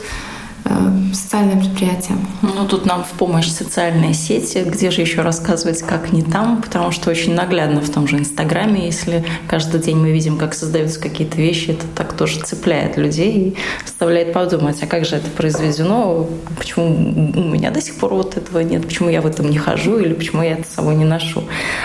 социальное 1.13 1.57
предприятие. 1.57 2.17
Ну, 2.41 2.67
тут 2.67 2.85
нам 2.85 3.03
в 3.03 3.11
помощь 3.11 3.47
социальные 3.47 4.13
сети. 4.13 4.63
Где 4.65 4.91
же 4.91 5.01
еще 5.01 5.21
рассказывать, 5.21 5.81
как 5.81 6.11
не 6.11 6.21
там? 6.21 6.61
Потому 6.61 6.91
что 6.91 7.09
очень 7.09 7.33
наглядно 7.33 7.81
в 7.81 7.89
том 7.89 8.07
же 8.07 8.17
Инстаграме, 8.17 8.85
если 8.85 9.25
каждый 9.47 9.79
день 9.79 9.97
мы 9.97 10.11
видим, 10.11 10.37
как 10.37 10.53
создаются 10.53 10.99
какие-то 10.99 11.37
вещи, 11.37 11.71
это 11.71 11.85
так 11.95 12.13
тоже 12.13 12.41
цепляет 12.41 12.97
людей 12.97 13.49
и 13.49 13.57
заставляет 13.85 14.33
подумать, 14.33 14.81
а 14.81 14.87
как 14.87 15.05
же 15.05 15.15
это 15.15 15.29
произведено? 15.29 16.27
Почему 16.57 16.87
у 16.87 17.49
меня 17.49 17.71
до 17.71 17.81
сих 17.81 17.95
пор 17.95 18.13
вот 18.13 18.37
этого 18.37 18.59
нет? 18.59 18.85
Почему 18.85 19.09
я 19.09 19.21
в 19.21 19.27
этом 19.27 19.49
не 19.49 19.57
хожу? 19.57 19.97
Или 19.99 20.13
почему 20.13 20.41
я 20.43 20.53
это 20.53 20.63
с 20.69 20.73
собой 20.73 20.95
не 20.95 21.05
ношу? 21.05 21.43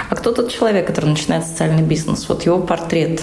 А 0.08 0.16
кто 0.16 0.32
тот 0.32 0.52
человек, 0.52 0.86
который 0.86 1.10
начинает 1.10 1.44
социальный 1.44 1.82
бизнес? 1.82 2.28
Вот 2.28 2.44
его 2.44 2.58
портрет. 2.58 3.22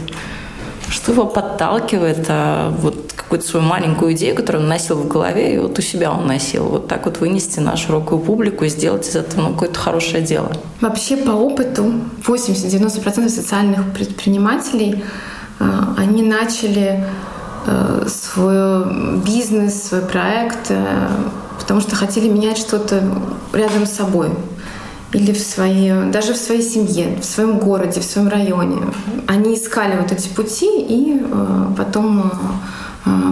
Что 0.90 1.12
его 1.12 1.26
подталкивает 1.26 2.26
а, 2.30 2.70
вот 2.70 3.12
какую-то 3.28 3.46
свою 3.46 3.66
маленькую 3.66 4.14
идею, 4.14 4.38
которую 4.38 4.64
он 4.64 4.70
носил 4.70 4.96
в 4.96 5.08
голове, 5.10 5.56
и 5.56 5.58
вот 5.60 5.78
у 5.78 5.82
себя 5.82 6.14
он 6.14 6.28
носил. 6.28 6.64
Вот 6.64 6.88
так 6.88 7.06
вот 7.06 7.20
вынести 7.20 7.60
на 7.60 7.76
широкую 7.76 8.22
публику 8.22 8.64
и 8.64 8.70
сделать 8.70 9.06
из 9.06 9.18
этого 9.18 9.50
ну, 9.50 9.54
какое-то 9.54 9.78
хорошее 9.78 10.24
дело. 10.24 10.50
Вообще 10.80 11.18
по 11.18 11.32
опыту 11.32 11.92
80-90% 12.26 13.28
социальных 13.28 13.92
предпринимателей 13.92 15.04
а, 15.60 15.94
они 15.98 16.24
начали 16.24 17.04
э, 17.66 18.08
свой 18.08 18.86
бизнес, 19.26 19.84
свой 19.84 20.02
проект, 20.04 20.70
э, 20.70 21.08
потому 21.60 21.82
что 21.82 21.98
хотели 21.98 22.30
менять 22.30 22.58
что-то 22.58 23.04
рядом 23.52 23.86
с 23.88 23.92
собой 23.92 24.30
или 25.12 25.34
в 25.34 25.40
своей, 25.40 26.12
даже 26.12 26.34
в 26.34 26.38
своей 26.38 26.62
семье, 26.62 27.18
в 27.20 27.26
своем 27.26 27.60
городе, 27.60 28.00
в 28.00 28.06
своем 28.06 28.30
районе. 28.30 28.78
Они 29.28 29.56
искали 29.56 29.98
вот 30.00 30.14
эти 30.14 30.30
пути 30.30 30.70
и 30.80 31.22
э, 31.22 31.68
потом 31.76 32.32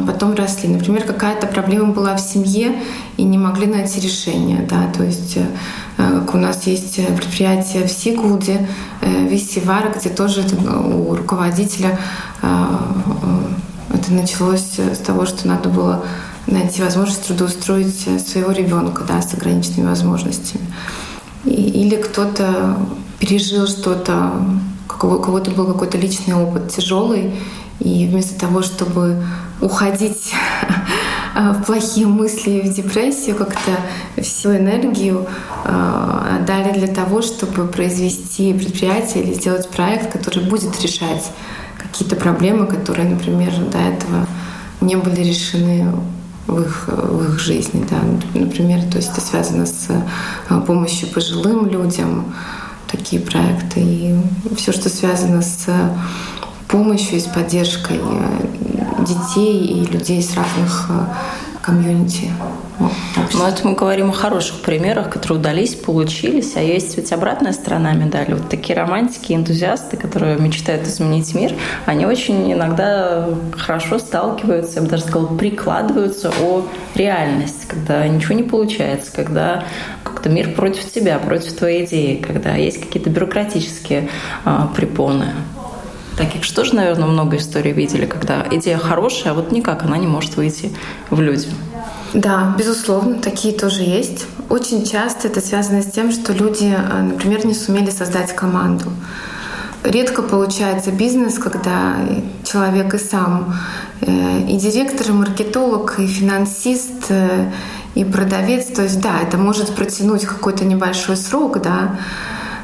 потом 0.05 0.33
росли. 0.35 0.69
Например, 0.69 1.03
какая-то 1.03 1.47
проблема 1.47 1.93
была 1.93 2.15
в 2.15 2.21
семье 2.21 2.81
и 3.17 3.23
не 3.23 3.38
могли 3.38 3.67
найти 3.67 3.99
решение. 3.99 4.65
Да? 4.69 4.91
То 4.91 5.03
есть 5.03 5.38
э, 5.97 6.21
у 6.33 6.38
нас 6.38 6.67
есть 6.67 6.95
предприятие 7.15 7.88
в 7.88 7.91
Сигулде, 7.91 8.67
э, 9.01 9.27
Висивара, 9.27 9.93
где 9.97 10.09
тоже 10.09 10.43
у 10.67 11.15
руководителя 11.15 11.99
э, 12.41 12.47
это 13.93 14.13
началось 14.13 14.79
с 14.79 14.97
того, 14.99 15.25
что 15.25 15.47
надо 15.47 15.69
было 15.69 16.03
найти 16.47 16.81
возможность 16.81 17.27
трудоустроить 17.27 18.07
своего 18.27 18.51
ребенка 18.51 19.03
да, 19.07 19.21
с 19.21 19.33
ограниченными 19.33 19.88
возможностями. 19.88 20.65
Или 21.45 21.95
кто-то 21.95 22.77
пережил 23.19 23.67
что-то, 23.67 24.31
у 24.89 25.19
кого-то 25.19 25.51
был 25.51 25.65
какой-то 25.65 25.97
личный 25.97 26.35
опыт 26.35 26.73
тяжелый, 26.73 27.33
и 27.79 28.07
вместо 28.07 28.39
того, 28.39 28.61
чтобы 28.61 29.23
уходить 29.61 30.33
в 31.35 31.63
плохие 31.63 32.07
мысли, 32.07 32.61
в 32.61 32.73
депрессию, 32.73 33.35
как-то 33.35 33.71
всю 34.21 34.55
энергию 34.55 35.27
э, 35.65 36.37
отдали 36.39 36.77
для 36.77 36.87
того, 36.87 37.21
чтобы 37.21 37.67
произвести 37.67 38.53
предприятие 38.53 39.23
или 39.23 39.33
сделать 39.33 39.69
проект, 39.69 40.11
который 40.11 40.43
будет 40.43 40.79
решать 40.81 41.31
какие-то 41.77 42.15
проблемы, 42.15 42.67
которые, 42.67 43.09
например, 43.09 43.51
до 43.71 43.77
этого 43.77 44.27
не 44.81 44.95
были 44.95 45.21
решены 45.21 45.91
в 46.47 46.61
их, 46.61 46.87
в 46.87 47.33
их 47.33 47.39
жизни. 47.39 47.85
Да. 47.89 47.97
Например, 48.39 48.81
то 48.83 48.97
есть 48.97 49.11
это 49.11 49.21
связано 49.21 49.65
с 49.65 49.87
э, 49.89 50.61
помощью 50.61 51.09
пожилым 51.09 51.67
людям, 51.67 52.33
такие 52.91 53.21
проекты. 53.21 53.81
И 53.81 54.15
все, 54.55 54.71
что 54.71 54.89
связано 54.89 55.41
с 55.41 55.67
помощью 56.67 57.17
и 57.17 57.19
с 57.19 57.25
поддержкой 57.25 57.99
э, 58.01 58.54
детей 59.05 59.65
и 59.65 59.85
людей 59.85 60.21
с 60.21 60.35
разных 60.35 60.89
э, 60.89 61.05
комьюнити. 61.61 62.31
Но 63.33 63.47
это 63.47 63.67
мы 63.67 63.73
говорим 63.73 64.09
о 64.09 64.13
хороших 64.13 64.61
примерах, 64.61 65.09
которые 65.09 65.39
удались, 65.39 65.75
получились, 65.75 66.55
а 66.55 66.61
есть 66.61 66.97
ведь 66.97 67.11
обратная 67.11 67.53
сторона 67.53 67.93
медали. 67.93 68.33
Вот 68.33 68.49
такие 68.49 68.77
романтики, 68.77 69.33
энтузиасты, 69.33 69.97
которые 69.97 70.37
мечтают 70.37 70.87
изменить 70.87 71.33
мир, 71.33 71.53
они 71.85 72.05
очень 72.05 72.51
иногда 72.53 73.27
хорошо 73.57 73.97
сталкиваются, 73.97 74.75
я 74.75 74.81
бы 74.81 74.89
даже 74.89 75.03
сказала, 75.03 75.35
прикладываются 75.37 76.31
о 76.41 76.65
реальность, 76.93 77.65
когда 77.67 78.07
ничего 78.07 78.35
не 78.35 78.43
получается, 78.43 79.11
когда 79.11 79.63
как-то 80.03 80.29
мир 80.29 80.53
против 80.53 80.91
тебя, 80.91 81.17
против 81.19 81.53
твоей 81.53 81.85
идеи, 81.85 82.17
когда 82.17 82.55
есть 82.55 82.81
какие-то 82.81 83.09
бюрократические 83.09 84.09
а, 84.43 84.67
препоны. 84.75 85.27
Таких 86.17 86.45
же, 86.45 86.75
наверное, 86.75 87.08
много 87.08 87.38
историй 87.38 87.73
видели, 87.73 88.06
когда 88.06 88.45
идея 88.51 88.78
хорошая, 88.78 89.34
а 89.34 89.36
вот 89.36 89.51
никак 89.51 89.84
она 89.84 89.97
не 89.97 90.08
может 90.08 90.38
выйти 90.38 90.71
в 91.10 91.19
люди. 91.19 91.49
Да, 92.13 92.56
безусловно, 92.58 93.15
такие 93.15 93.54
тоже 93.54 93.82
есть. 93.82 94.25
Очень 94.49 94.86
часто 94.86 95.28
это 95.28 95.41
связано 95.41 95.82
с 95.82 95.91
тем, 95.91 96.12
что 96.12 96.32
люди, 96.32 96.73
э, 96.73 97.01
например, 97.01 97.45
не 97.45 97.54
сумели 97.54 97.89
создать 97.89 98.34
команду. 98.34 98.86
Редко 99.84 100.21
получается 100.21 100.91
бизнес, 100.91 101.38
когда 101.38 101.97
человек 102.45 102.93
и 102.93 102.97
сам, 102.97 103.54
э, 103.99 104.41
и 104.47 104.56
директор, 104.56 105.08
и 105.10 105.12
маркетолог, 105.12 105.99
и 105.99 106.08
финансист, 106.08 107.06
э, 107.10 107.51
и 107.95 108.06
продавец. 108.06 108.67
То 108.67 108.84
есть, 108.84 109.01
да, 109.01 109.19
это 109.21 109.38
может 109.38 109.75
протянуть 109.75 110.23
какой-то 110.23 110.63
небольшой 110.63 111.17
срок, 111.17 111.62
да, 111.62 111.99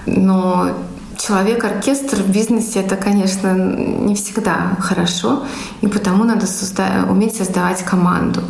но 0.06 0.72
человек-оркестр 1.22 2.24
в 2.24 2.30
бизнесе 2.30 2.80
это, 2.80 2.96
конечно, 2.96 3.54
не 3.54 4.16
всегда 4.16 4.76
хорошо, 4.80 5.44
и 5.82 5.88
потому 5.88 6.24
надо 6.24 6.46
созда- 6.46 7.10
уметь 7.10 7.36
создавать 7.36 7.84
команду. 7.84 8.42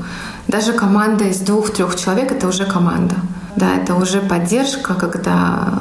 Даже 0.48 0.74
команда 0.74 1.26
из 1.26 1.40
двух-трех 1.40 1.96
человек 1.96 2.32
это 2.32 2.48
уже 2.48 2.66
команда. 2.66 3.16
Да, 3.56 3.76
это 3.76 3.96
уже 3.96 4.22
поддержка, 4.22 4.94
когда 4.94 5.80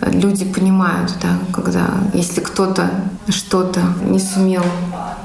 люди 0.00 0.44
понимают, 0.44 1.12
да, 1.20 1.38
когда 1.52 1.86
если 2.14 2.40
кто-то 2.40 2.88
что-то 3.28 3.80
не 4.04 4.20
сумел 4.20 4.62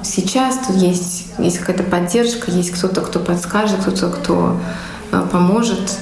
сейчас, 0.01 0.57
то 0.57 0.73
есть, 0.73 1.27
есть 1.37 1.59
какая-то 1.59 1.83
поддержка, 1.83 2.51
есть 2.51 2.71
кто-то, 2.71 3.01
кто 3.01 3.19
подскажет, 3.19 3.81
кто-то, 3.81 4.09
кто 4.09 4.59
э, 5.11 5.25
поможет. 5.31 5.99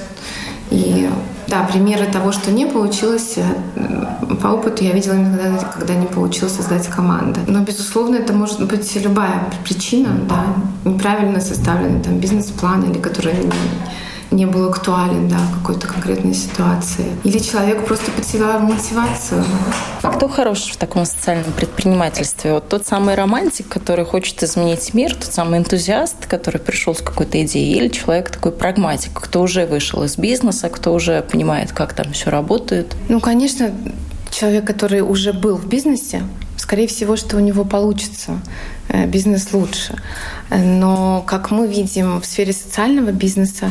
И 0.70 1.08
да, 1.52 1.64
примеры 1.64 2.06
того, 2.06 2.32
что 2.32 2.50
не 2.50 2.64
получилось, 2.64 3.34
э, 3.36 4.36
по 4.40 4.48
опыту 4.48 4.84
я 4.84 4.92
видела 4.92 5.12
иногда, 5.12 5.58
когда 5.58 5.94
не 5.94 6.06
получилось 6.06 6.54
создать 6.54 6.88
команду. 6.88 7.40
Но, 7.46 7.60
безусловно, 7.60 8.16
это 8.16 8.32
может 8.32 8.66
быть 8.66 8.96
любая 8.96 9.44
причина, 9.62 10.08
да, 10.28 10.46
неправильно 10.90 11.40
составленный 11.40 12.02
там 12.02 12.18
бизнес-план 12.18 12.90
или 12.90 12.98
который 12.98 13.34
не 14.32 14.46
был 14.46 14.68
актуален 14.68 15.28
да, 15.28 15.36
в 15.36 15.60
какой-то 15.60 15.86
конкретной 15.86 16.34
ситуации. 16.34 17.06
Или 17.24 17.38
человек 17.38 17.84
просто 17.86 18.10
потерял 18.10 18.58
мотивацию. 18.60 19.44
А 20.02 20.10
кто 20.10 20.28
хорош 20.28 20.70
в 20.72 20.76
таком 20.76 21.04
социальном 21.04 21.52
предпринимательстве? 21.52 22.54
Вот 22.54 22.68
тот 22.68 22.86
самый 22.86 23.14
романтик, 23.14 23.68
который 23.68 24.04
хочет 24.04 24.42
изменить 24.42 24.94
мир, 24.94 25.14
тот 25.14 25.32
самый 25.32 25.58
энтузиаст, 25.58 26.26
который 26.26 26.60
пришел 26.60 26.94
с 26.94 27.00
какой-то 27.00 27.42
идеей, 27.44 27.76
или 27.76 27.88
человек 27.88 28.30
такой 28.30 28.52
прагматик, 28.52 29.12
кто 29.14 29.42
уже 29.42 29.66
вышел 29.66 30.02
из 30.02 30.16
бизнеса, 30.18 30.68
кто 30.68 30.92
уже 30.92 31.22
понимает, 31.22 31.72
как 31.72 31.92
там 31.92 32.12
все 32.12 32.30
работает? 32.30 32.96
Ну, 33.08 33.20
конечно, 33.20 33.70
человек, 34.30 34.66
который 34.66 35.02
уже 35.02 35.32
был 35.32 35.56
в 35.56 35.66
бизнесе, 35.66 36.22
скорее 36.56 36.86
всего, 36.86 37.16
что 37.16 37.36
у 37.36 37.40
него 37.40 37.64
получится 37.64 38.40
э, 38.88 39.06
бизнес 39.06 39.52
лучше. 39.52 39.96
Но, 40.50 41.22
как 41.26 41.50
мы 41.50 41.66
видим 41.66 42.20
в 42.20 42.24
сфере 42.24 42.52
социального 42.52 43.10
бизнеса, 43.10 43.70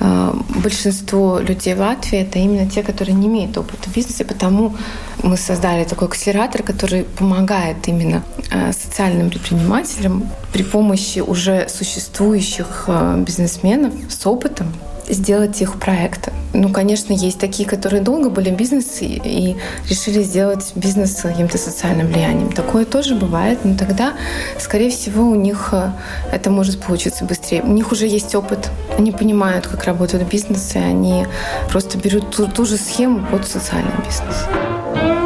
большинство 0.00 1.38
людей 1.38 1.74
в 1.74 1.80
Латвии 1.80 2.20
это 2.20 2.38
именно 2.38 2.70
те, 2.70 2.82
которые 2.82 3.14
не 3.14 3.26
имеют 3.26 3.56
опыта 3.58 3.88
в 3.88 3.94
бизнесе, 3.94 4.24
потому 4.24 4.76
мы 5.22 5.36
создали 5.36 5.84
такой 5.84 6.08
акселератор, 6.08 6.62
который 6.62 7.04
помогает 7.04 7.88
именно 7.88 8.22
э, 8.50 8.72
социальным 8.72 9.30
предпринимателям 9.30 10.30
при 10.52 10.62
помощи 10.62 11.18
уже 11.18 11.68
существующих 11.68 12.88
бизнесменов 13.18 13.92
с 14.08 14.26
опытом 14.26 14.72
сделать 15.08 15.60
их 15.60 15.78
проекты. 15.78 16.32
Ну, 16.54 16.70
конечно, 16.70 17.12
есть 17.12 17.38
такие, 17.38 17.68
которые 17.68 18.02
долго 18.02 18.30
были 18.30 18.50
в 18.50 18.56
бизнесе 18.56 19.06
и 19.06 19.56
решили 19.88 20.22
сделать 20.22 20.72
бизнес 20.74 21.14
каким-то 21.22 21.58
социальным 21.58 22.06
влиянием. 22.06 22.52
Такое 22.52 22.84
тоже 22.84 23.14
бывает, 23.14 23.58
но 23.64 23.76
тогда, 23.76 24.14
скорее 24.58 24.90
всего, 24.90 25.28
у 25.28 25.34
них 25.34 25.70
э, 25.72 25.90
это 26.32 26.50
может 26.50 26.80
получиться 26.80 27.24
быстрее. 27.24 27.62
У 27.62 27.72
них 27.72 27.92
уже 27.92 28.06
есть 28.06 28.34
опыт, 28.34 28.70
они 28.96 29.12
понимают, 29.12 29.66
как 29.66 29.84
работают 29.84 30.28
бизнесы, 30.28 30.76
они 30.76 31.26
просто 31.68 31.98
берут 31.98 32.34
ту, 32.34 32.46
ту 32.46 32.64
же 32.64 32.76
схему 32.76 33.26
под 33.26 33.46
социальный 33.46 33.92
бизнес. 34.06 35.17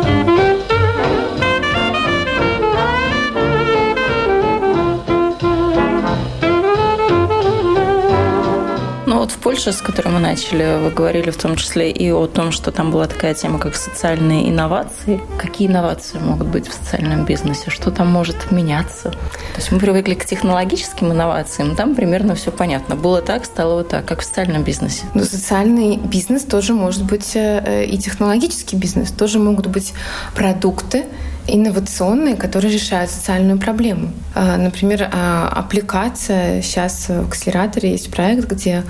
В 9.32 9.38
Польше, 9.38 9.72
с 9.72 9.80
которой 9.80 10.08
мы 10.08 10.20
начали, 10.20 10.78
вы 10.82 10.90
говорили 10.90 11.30
в 11.30 11.36
том 11.36 11.56
числе 11.56 11.90
и 11.90 12.10
о 12.12 12.26
том, 12.26 12.52
что 12.52 12.70
там 12.70 12.90
была 12.90 13.06
такая 13.06 13.34
тема, 13.34 13.58
как 13.58 13.74
социальные 13.74 14.50
инновации. 14.50 15.20
Какие 15.38 15.68
инновации 15.68 16.18
могут 16.18 16.48
быть 16.48 16.68
в 16.68 16.72
социальном 16.72 17.24
бизнесе? 17.24 17.70
Что 17.70 17.90
там 17.90 18.08
может 18.08 18.52
меняться? 18.52 19.10
То 19.10 19.56
есть 19.56 19.72
мы 19.72 19.78
привыкли 19.78 20.14
к 20.14 20.26
технологическим 20.26 21.12
инновациям, 21.12 21.74
там 21.74 21.94
примерно 21.94 22.34
все 22.34 22.50
понятно. 22.50 22.94
Было 22.94 23.22
так, 23.22 23.44
стало 23.44 23.76
вот 23.78 23.88
так, 23.88 24.04
как 24.04 24.20
в 24.20 24.24
социальном 24.24 24.62
бизнесе. 24.62 25.04
Но 25.14 25.24
социальный 25.24 25.96
бизнес 25.96 26.44
тоже 26.44 26.74
может 26.74 27.04
быть 27.04 27.32
э, 27.34 27.84
и 27.86 27.98
технологический 27.98 28.76
бизнес. 28.76 29.10
Тоже 29.10 29.38
могут 29.38 29.66
быть 29.66 29.94
продукты, 30.34 31.06
инновационные, 31.46 32.36
которые 32.36 32.72
решают 32.72 33.10
социальную 33.10 33.58
проблему. 33.58 34.12
А, 34.34 34.56
например, 34.56 35.08
а, 35.12 35.48
аппликация. 35.48 36.62
Сейчас 36.62 37.08
в 37.08 37.28
акселераторе 37.28 37.92
есть 37.92 38.10
проект, 38.10 38.48
где 38.50 38.84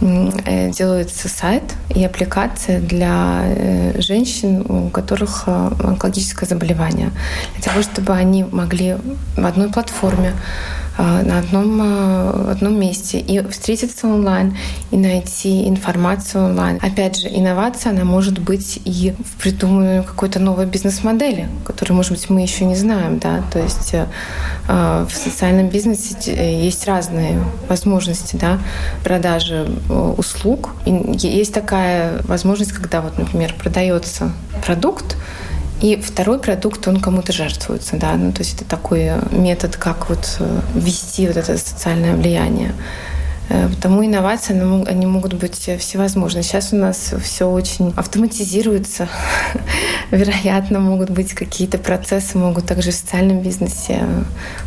э, 0.00 0.70
делается 0.70 1.28
сайт 1.28 1.62
и 1.94 2.04
аппликация 2.04 2.80
для 2.80 3.42
э, 3.44 4.00
женщин, 4.00 4.64
у 4.68 4.88
которых 4.88 5.44
э, 5.46 5.70
онкологическое 5.84 6.48
заболевание, 6.48 7.10
для 7.54 7.62
того, 7.62 7.82
чтобы 7.82 8.14
они 8.14 8.44
могли 8.44 8.96
в 9.36 9.44
одной 9.44 9.68
платформе 9.68 10.32
а, 10.32 10.89
на 10.98 11.38
одном, 11.38 11.80
а, 11.82 12.50
одном 12.50 12.78
месте 12.78 13.18
и 13.18 13.42
встретиться 13.48 14.06
онлайн, 14.06 14.56
и 14.90 14.96
найти 14.96 15.68
информацию 15.68 16.44
онлайн. 16.44 16.78
Опять 16.82 17.20
же, 17.20 17.28
инновация, 17.28 17.92
она 17.92 18.04
может 18.04 18.38
быть 18.38 18.80
и 18.84 19.14
в 19.18 19.42
придумывании 19.42 20.02
какой-то 20.02 20.38
новой 20.40 20.66
бизнес-модели, 20.66 21.48
которую, 21.64 21.96
может 21.96 22.12
быть, 22.12 22.28
мы 22.28 22.42
еще 22.42 22.64
не 22.64 22.74
знаем. 22.74 23.18
Да? 23.18 23.42
То 23.52 23.60
есть 23.60 23.94
э, 23.94 24.06
в 24.68 25.12
социальном 25.12 25.68
бизнесе 25.68 26.16
есть 26.62 26.86
разные 26.86 27.42
возможности 27.68 28.36
да? 28.36 28.58
продажи 29.04 29.70
э, 29.88 30.14
услуг. 30.16 30.70
И 30.86 30.90
есть 31.16 31.54
такая 31.54 32.22
возможность, 32.24 32.72
когда, 32.72 33.00
вот, 33.00 33.18
например, 33.18 33.54
продается 33.58 34.32
продукт, 34.64 35.16
и 35.80 35.96
второй 35.96 36.38
продукт, 36.38 36.86
он 36.88 37.00
кому-то 37.00 37.32
жертвуется, 37.32 37.96
да, 37.96 38.14
ну, 38.16 38.32
то 38.32 38.40
есть 38.40 38.54
это 38.54 38.64
такой 38.64 39.10
метод, 39.30 39.76
как 39.76 40.08
вот 40.10 40.36
э, 40.38 40.60
ввести 40.74 41.26
вот 41.26 41.36
это 41.36 41.56
социальное 41.56 42.14
влияние. 42.14 42.74
Э, 43.50 43.68
потому 43.68 44.06
инновации, 44.06 44.54
они 44.88 45.06
могут 45.06 45.34
быть 45.34 45.68
всевозможны. 45.78 46.42
Сейчас 46.42 46.72
у 46.72 46.76
нас 46.76 47.12
все 47.22 47.50
очень 47.50 47.92
автоматизируется. 47.96 49.08
Вероятно, 50.12 50.78
могут 50.78 51.10
быть 51.10 51.34
какие-то 51.34 51.78
процессы, 51.78 52.38
могут 52.38 52.66
также 52.66 52.92
в 52.92 52.94
социальном 52.94 53.42
бизнесе 53.42 53.98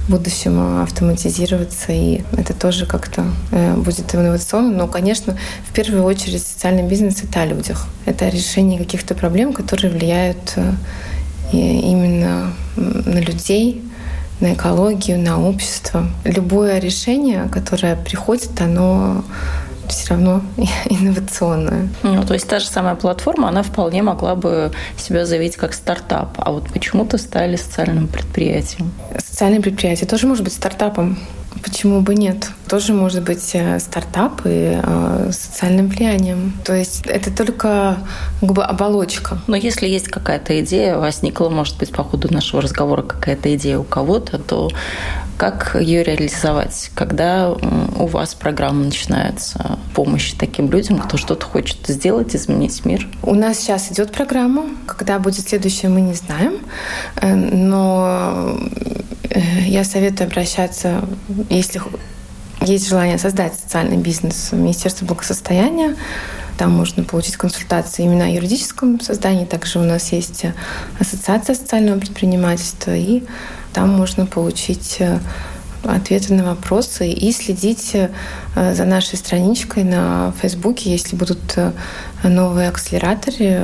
в 0.06 0.12
будущем 0.12 0.82
автоматизироваться, 0.84 1.94
и 1.94 2.24
это 2.38 2.54
тоже 2.54 2.86
как-то 2.86 3.26
э, 3.52 3.74
будет 3.76 4.14
инновационно. 4.14 4.78
Но, 4.78 4.88
конечно, 4.88 5.38
в 5.66 5.74
первую 5.74 6.04
очередь 6.04 6.44
социальный 6.44 6.84
бизнес— 6.84 7.24
это 7.24 7.42
о 7.42 7.46
людях. 7.46 7.88
Это 8.06 8.26
о 8.26 8.30
решении 8.30 8.78
каких-то 8.78 9.16
проблем, 9.16 9.54
которые 9.54 9.94
влияют 9.94 10.58
именно 11.54 12.54
на 12.76 13.20
людей, 13.20 13.84
на 14.44 14.54
экологию, 14.54 15.20
на 15.20 15.42
общество. 15.42 16.06
Любое 16.26 16.80
решение, 16.80 17.48
которое 17.50 17.96
приходит, 17.96 18.60
оно 18.60 19.24
все 19.88 20.10
равно 20.10 20.42
инновационное. 20.90 21.88
Ну, 22.04 22.24
то 22.24 22.34
есть 22.34 22.48
та 22.48 22.60
же 22.60 22.68
самая 22.68 22.96
платформа, 22.96 23.48
она 23.48 23.64
вполне 23.64 24.04
могла 24.04 24.36
бы 24.36 24.72
себя 24.98 25.26
заявить 25.26 25.56
как 25.56 25.74
стартап, 25.74 26.34
а 26.38 26.52
вот 26.52 26.68
почему-то 26.74 27.18
стали 27.18 27.56
социальным 27.56 28.08
предприятием. 28.08 28.92
Социальное 29.18 29.62
предприятие 29.62 30.08
тоже 30.08 30.28
может 30.28 30.44
быть 30.44 30.54
стартапом. 30.54 31.18
Почему 31.64 32.02
бы 32.02 32.14
нет? 32.14 32.50
Тоже 32.68 32.94
может 32.94 33.24
быть 33.24 33.52
э, 33.54 33.80
стартап 33.80 34.42
и 34.46 34.80
э, 34.84 35.32
социальным 35.32 35.88
влиянием. 35.88 36.54
То 36.66 36.76
есть 36.76 37.06
это 37.06 37.32
только 37.32 37.98
как 38.42 38.52
бы 38.52 38.64
оболочка. 38.64 39.40
Но 39.48 39.56
если 39.56 39.88
есть 39.88 40.10
какая-то 40.10 40.60
идея, 40.62 40.98
возникла, 40.98 41.50
может 41.50 41.78
быть, 41.78 41.92
по 41.92 42.04
ходу 42.04 42.34
нашего 42.34 42.62
разговора 42.62 43.04
какая-то 43.04 43.56
идея 43.56 43.80
у 43.80 43.84
кого-то, 43.84 44.40
то 44.40 44.70
как 45.38 45.76
ее 45.80 46.04
реализовать? 46.04 46.92
Когда 46.96 47.52
у 47.52 48.08
вас 48.08 48.36
программа 48.36 48.86
начинается 48.86 49.80
помощи 49.96 50.36
таким 50.38 50.70
людям, 50.70 51.00
кто 51.00 51.18
что-то 51.18 51.46
хочет 51.46 51.88
сделать, 51.88 52.36
изменить 52.36 52.86
мир? 52.86 53.08
У 53.24 53.34
нас 53.36 53.60
сейчас 53.60 53.92
идет 53.92 54.12
программа. 54.12 54.66
Когда 54.86 55.20
будет 55.20 55.48
следующая, 55.48 55.90
мы 55.90 56.02
не 56.02 56.14
знаем. 56.14 56.60
Э, 57.16 57.34
но 57.34 58.58
я 59.66 59.84
советую 59.84 60.28
обращаться, 60.28 61.08
если 61.50 61.82
есть 62.62 62.88
желание 62.88 63.18
создать 63.18 63.56
социальный 63.56 63.98
бизнес 63.98 64.52
в 64.52 64.56
Министерстве 64.56 65.08
благосостояния, 65.08 65.96
там 66.58 66.72
можно 66.72 67.04
получить 67.04 67.36
консультации 67.36 68.04
именно 68.04 68.26
о 68.26 68.30
юридическом 68.30 69.00
создании. 69.02 69.46
Также 69.46 69.80
у 69.80 69.84
нас 69.84 70.12
есть 70.12 70.46
Ассоциация 71.00 71.56
социального 71.56 72.00
предпринимательства, 72.00 72.96
и 72.96 73.24
там 73.74 73.90
можно 73.90 74.26
получить 74.28 74.98
э, 75.00 75.20
ответы 75.84 76.34
на 76.34 76.44
вопросы 76.44 77.10
и 77.10 77.32
следить 77.32 77.92
э, 77.94 78.10
за 78.56 78.86
нашей 78.86 79.18
страничкой 79.18 79.84
на 79.84 80.34
Фейсбуке. 80.42 80.92
Если 80.92 81.16
будут 81.16 81.40
э, 81.56 81.72
новые 82.24 82.70
акселераторы 82.70 83.60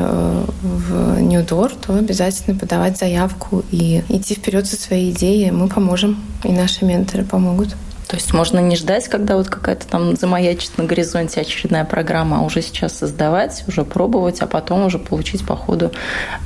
в 0.61 1.19
Ньюдор, 1.19 1.71
то 1.71 1.95
обязательно 1.95 2.57
подавать 2.57 2.97
заявку 2.97 3.63
и 3.71 4.03
идти 4.09 4.35
вперед 4.35 4.67
со 4.67 4.75
своей 4.75 5.11
идеей. 5.11 5.51
Мы 5.51 5.67
поможем, 5.67 6.21
и 6.43 6.51
наши 6.51 6.85
менторы 6.85 7.23
помогут. 7.23 7.75
То 8.09 8.15
есть 8.15 8.33
можно 8.33 8.57
не 8.57 8.75
ждать, 8.75 9.07
когда 9.07 9.37
вот 9.37 9.49
какая-то 9.49 9.85
там 9.85 10.15
замаячит 10.15 10.79
на 10.79 10.85
горизонте 10.85 11.41
очередная 11.41 11.85
программа, 11.85 12.39
а 12.39 12.41
уже 12.41 12.63
сейчас 12.63 12.97
создавать, 12.97 13.63
уже 13.67 13.85
пробовать, 13.85 14.41
а 14.41 14.47
потом 14.47 14.83
уже 14.85 14.97
получить 14.97 15.45
по 15.45 15.55
ходу 15.55 15.91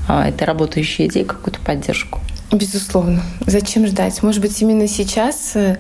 а, 0.09 0.27
этой 0.27 0.43
работающей 0.43 1.07
идеи 1.07 1.23
какую-то 1.23 1.62
поддержку. 1.62 2.19
Безусловно. 2.53 3.23
Зачем 3.47 3.87
ждать? 3.87 4.21
Может 4.21 4.39
быть, 4.39 4.61
именно 4.61 4.87
сейчас 4.87 5.53
э, 5.55 5.77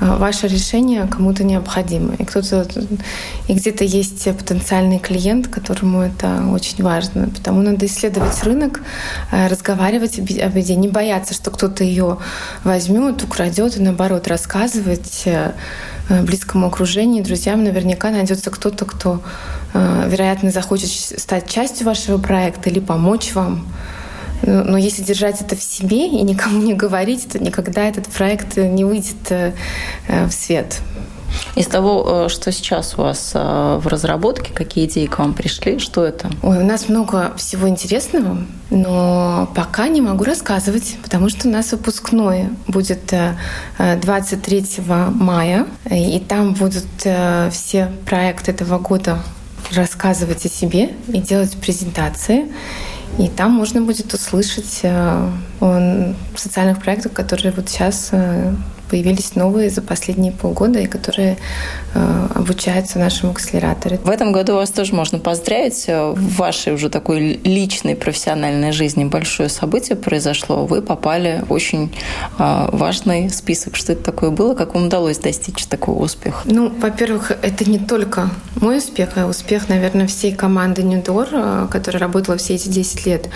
ваше 0.00 0.48
решение 0.48 1.06
кому-то 1.06 1.44
необходимо. 1.44 2.14
И 2.14 2.24
кто-то 2.24 2.66
и 3.46 3.54
где-то 3.54 3.84
есть 3.84 4.24
потенциальный 4.24 4.98
клиент, 4.98 5.46
которому 5.46 6.00
это 6.00 6.42
очень 6.50 6.82
важно. 6.82 7.28
Потому 7.28 7.62
надо 7.62 7.86
исследовать 7.86 8.42
рынок, 8.42 8.82
э, 9.30 9.46
разговаривать 9.46 10.18
об 10.18 10.58
идее, 10.58 10.74
не 10.74 10.88
бояться, 10.88 11.32
что 11.32 11.52
кто-то 11.52 11.84
ее 11.84 12.18
возьмет, 12.64 13.22
украдет 13.22 13.76
и 13.76 13.80
наоборот 13.80 14.26
рассказывать 14.26 15.22
э, 15.26 15.52
близкому 16.08 16.66
окружению, 16.66 17.22
друзьям 17.22 17.62
наверняка 17.62 18.10
найдется 18.10 18.50
кто-то, 18.50 18.84
кто, 18.84 19.22
вероятно, 19.74 20.52
захочет 20.52 20.88
стать 20.88 21.48
частью 21.48 21.86
вашего 21.86 22.18
проекта 22.18 22.70
или 22.70 22.78
помочь 22.78 23.32
вам. 23.34 23.66
Но 24.42 24.76
если 24.76 25.02
держать 25.02 25.40
это 25.40 25.56
в 25.56 25.62
себе 25.62 26.06
и 26.06 26.22
никому 26.22 26.60
не 26.62 26.74
говорить, 26.74 27.28
то 27.28 27.38
никогда 27.38 27.84
этот 27.84 28.06
проект 28.08 28.56
не 28.56 28.84
выйдет 28.84 29.30
э, 29.30 29.52
в 30.08 30.30
свет. 30.30 30.80
Из 31.54 31.66
того, 31.66 32.28
что 32.28 32.52
сейчас 32.52 32.94
у 32.96 33.02
вас 33.02 33.32
в 33.34 33.86
разработке, 33.86 34.52
какие 34.54 34.86
идеи 34.86 35.06
к 35.06 35.18
вам 35.18 35.34
пришли, 35.34 35.78
что 35.78 36.04
это? 36.04 36.30
Ой, 36.42 36.58
у 36.58 36.64
нас 36.64 36.88
много 36.88 37.34
всего 37.36 37.68
интересного, 37.68 38.38
но 38.70 39.50
пока 39.54 39.88
не 39.88 40.00
могу 40.00 40.24
рассказывать, 40.24 40.96
потому 41.02 41.28
что 41.28 41.48
у 41.48 41.50
нас 41.50 41.72
выпускной 41.72 42.48
будет 42.68 43.12
23 43.78 44.66
мая, 45.14 45.66
и 45.90 46.20
там 46.20 46.54
будут 46.54 46.86
все 47.50 47.92
проекты 48.06 48.52
этого 48.52 48.78
года 48.78 49.18
рассказывать 49.74 50.44
о 50.46 50.48
себе 50.48 50.90
и 51.08 51.18
делать 51.18 51.56
презентации. 51.56 52.46
И 53.18 53.28
там 53.28 53.52
можно 53.52 53.80
будет 53.80 54.12
услышать 54.12 54.80
э, 54.82 55.30
о 55.60 56.14
социальных 56.34 56.82
проектах, 56.82 57.12
которые 57.12 57.52
вот 57.52 57.68
сейчас 57.68 58.10
э, 58.12 58.54
появились 58.88 59.34
новые 59.34 59.70
за 59.70 59.82
последние 59.82 60.32
полгода 60.32 60.78
и 60.80 60.86
которые 60.86 61.38
э, 61.94 62.28
обучаются 62.34 62.98
в 62.98 63.02
нашем 63.02 63.30
акселераторе. 63.30 63.98
В 64.04 64.10
этом 64.10 64.32
году 64.32 64.54
вас 64.54 64.70
тоже 64.70 64.94
можно 64.94 65.18
поздравить. 65.18 65.86
В 65.86 66.36
вашей 66.36 66.74
уже 66.74 66.88
такой 66.88 67.40
личной 67.44 67.96
профессиональной 67.96 68.72
жизни 68.72 69.04
большое 69.04 69.48
событие 69.48 69.96
произошло. 69.96 70.66
Вы 70.66 70.82
попали 70.82 71.42
в 71.48 71.52
очень 71.52 71.92
э, 72.38 72.68
важный 72.72 73.30
список. 73.30 73.76
Что 73.76 73.92
это 73.92 74.04
такое 74.04 74.30
было? 74.30 74.54
Как 74.54 74.74
вам 74.74 74.86
удалось 74.86 75.18
достичь 75.18 75.64
такого 75.66 76.02
успеха? 76.02 76.38
Ну, 76.44 76.72
во-первых, 76.80 77.32
это 77.42 77.68
не 77.68 77.78
только 77.78 78.30
мой 78.60 78.78
успех, 78.78 79.10
а 79.16 79.26
успех, 79.26 79.68
наверное, 79.68 80.06
всей 80.06 80.34
команды 80.34 80.82
Нюдор, 80.82 81.28
э, 81.32 81.66
которая 81.70 82.00
работала 82.00 82.36
все 82.36 82.54
эти 82.54 82.68
10 82.68 83.06
лет. 83.06 83.28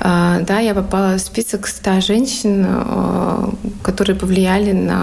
Э, 0.00 0.40
да, 0.46 0.58
я 0.58 0.74
попала 0.74 1.14
в 1.14 1.20
список 1.20 1.66
100 1.66 2.00
женщин, 2.00 2.66
э, 2.68 3.50
которые 3.82 4.16
повлияли 4.16 4.72
на 4.72 4.97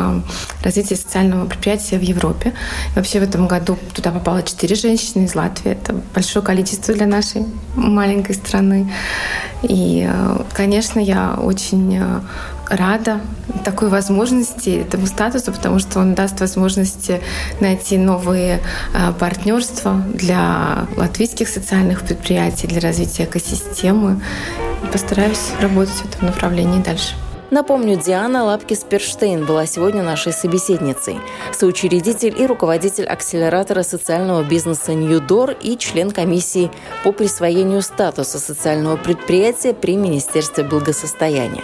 развитие 0.64 0.98
социального 0.98 1.46
предприятия 1.46 1.98
в 1.98 2.02
Европе. 2.02 2.54
И 2.94 2.96
вообще 2.96 3.20
в 3.20 3.24
этом 3.24 3.48
году 3.48 3.78
туда 3.94 4.12
попало 4.12 4.44
четыре 4.44 4.76
женщины 4.76 5.26
из 5.26 5.36
Латвии. 5.36 5.72
Это 5.72 5.96
большое 6.14 6.44
количество 6.44 6.94
для 6.94 7.06
нашей 7.06 7.46
маленькой 7.76 8.36
страны. 8.36 8.92
И, 9.64 10.08
э, 10.08 10.38
конечно, 10.54 11.00
я 11.00 11.36
очень 11.36 11.98
э, 11.98 12.22
рада 12.70 13.22
такой 13.64 13.90
возможности, 13.90 14.70
этому 14.70 15.08
статусу, 15.08 15.52
потому 15.52 15.80
что 15.80 16.00
он 16.00 16.14
даст 16.14 16.40
возможность 16.40 17.12
найти 17.60 17.98
новые 17.98 18.60
э, 18.94 19.14
партнерства 19.20 20.04
для 20.14 20.88
латвийских 20.98 21.48
социальных 21.48 22.04
предприятий, 22.04 22.68
для 22.68 22.80
развития 22.80 23.24
экосистемы. 23.24 24.22
Постараюсь 24.92 25.52
работать 25.62 25.96
в 25.96 26.06
этом 26.06 26.28
направлении 26.28 26.82
дальше. 26.82 27.16
Напомню, 27.52 27.96
Диана 27.96 28.44
Лапкис-Перштейн 28.44 29.46
была 29.46 29.68
сегодня 29.68 30.02
нашей 30.02 30.34
собеседницей. 30.34 31.20
Соучредитель 31.54 32.36
и 32.38 32.46
руководитель 32.48 33.06
акселератора 33.06 33.84
социального 33.84 34.44
бизнеса 34.44 34.94
«Ньюдор» 34.94 35.52
и 35.52 35.78
член 35.78 36.10
комиссии 36.10 36.72
по 37.04 37.12
присвоению 37.12 37.84
статуса 37.84 38.40
социального 38.40 38.98
предприятия 38.98 39.74
при 39.74 39.96
Министерстве 39.96 40.64
благосостояния. 40.64 41.64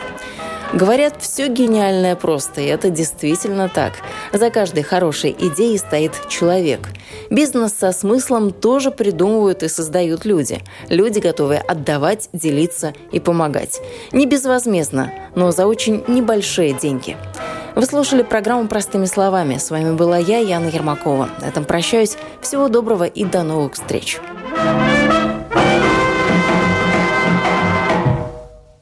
Говорят, 0.73 1.15
все 1.19 1.47
гениальное 1.47 2.15
просто, 2.15 2.61
и 2.61 2.65
это 2.65 2.89
действительно 2.89 3.67
так. 3.67 3.93
За 4.31 4.49
каждой 4.49 4.83
хорошей 4.83 5.35
идеей 5.37 5.77
стоит 5.77 6.13
человек. 6.29 6.87
Бизнес 7.29 7.73
со 7.73 7.91
смыслом 7.91 8.51
тоже 8.51 8.89
придумывают 8.89 9.63
и 9.63 9.67
создают 9.67 10.23
люди. 10.23 10.61
Люди, 10.87 11.19
готовые 11.19 11.59
отдавать, 11.59 12.29
делиться 12.31 12.93
и 13.11 13.19
помогать. 13.19 13.81
Не 14.13 14.25
безвозмездно, 14.25 15.11
но 15.35 15.51
за 15.51 15.67
очень 15.67 16.05
небольшие 16.07 16.73
деньги. 16.73 17.17
Вы 17.75 17.85
слушали 17.85 18.23
программу 18.23 18.67
«Простыми 18.67 19.05
словами». 19.05 19.57
С 19.57 19.71
вами 19.71 19.93
была 19.93 20.17
я, 20.17 20.37
Яна 20.39 20.67
Ермакова. 20.67 21.29
На 21.41 21.45
этом 21.45 21.65
прощаюсь. 21.65 22.17
Всего 22.41 22.69
доброго 22.69 23.05
и 23.05 23.25
до 23.25 23.43
новых 23.43 23.73
встреч. 23.73 24.19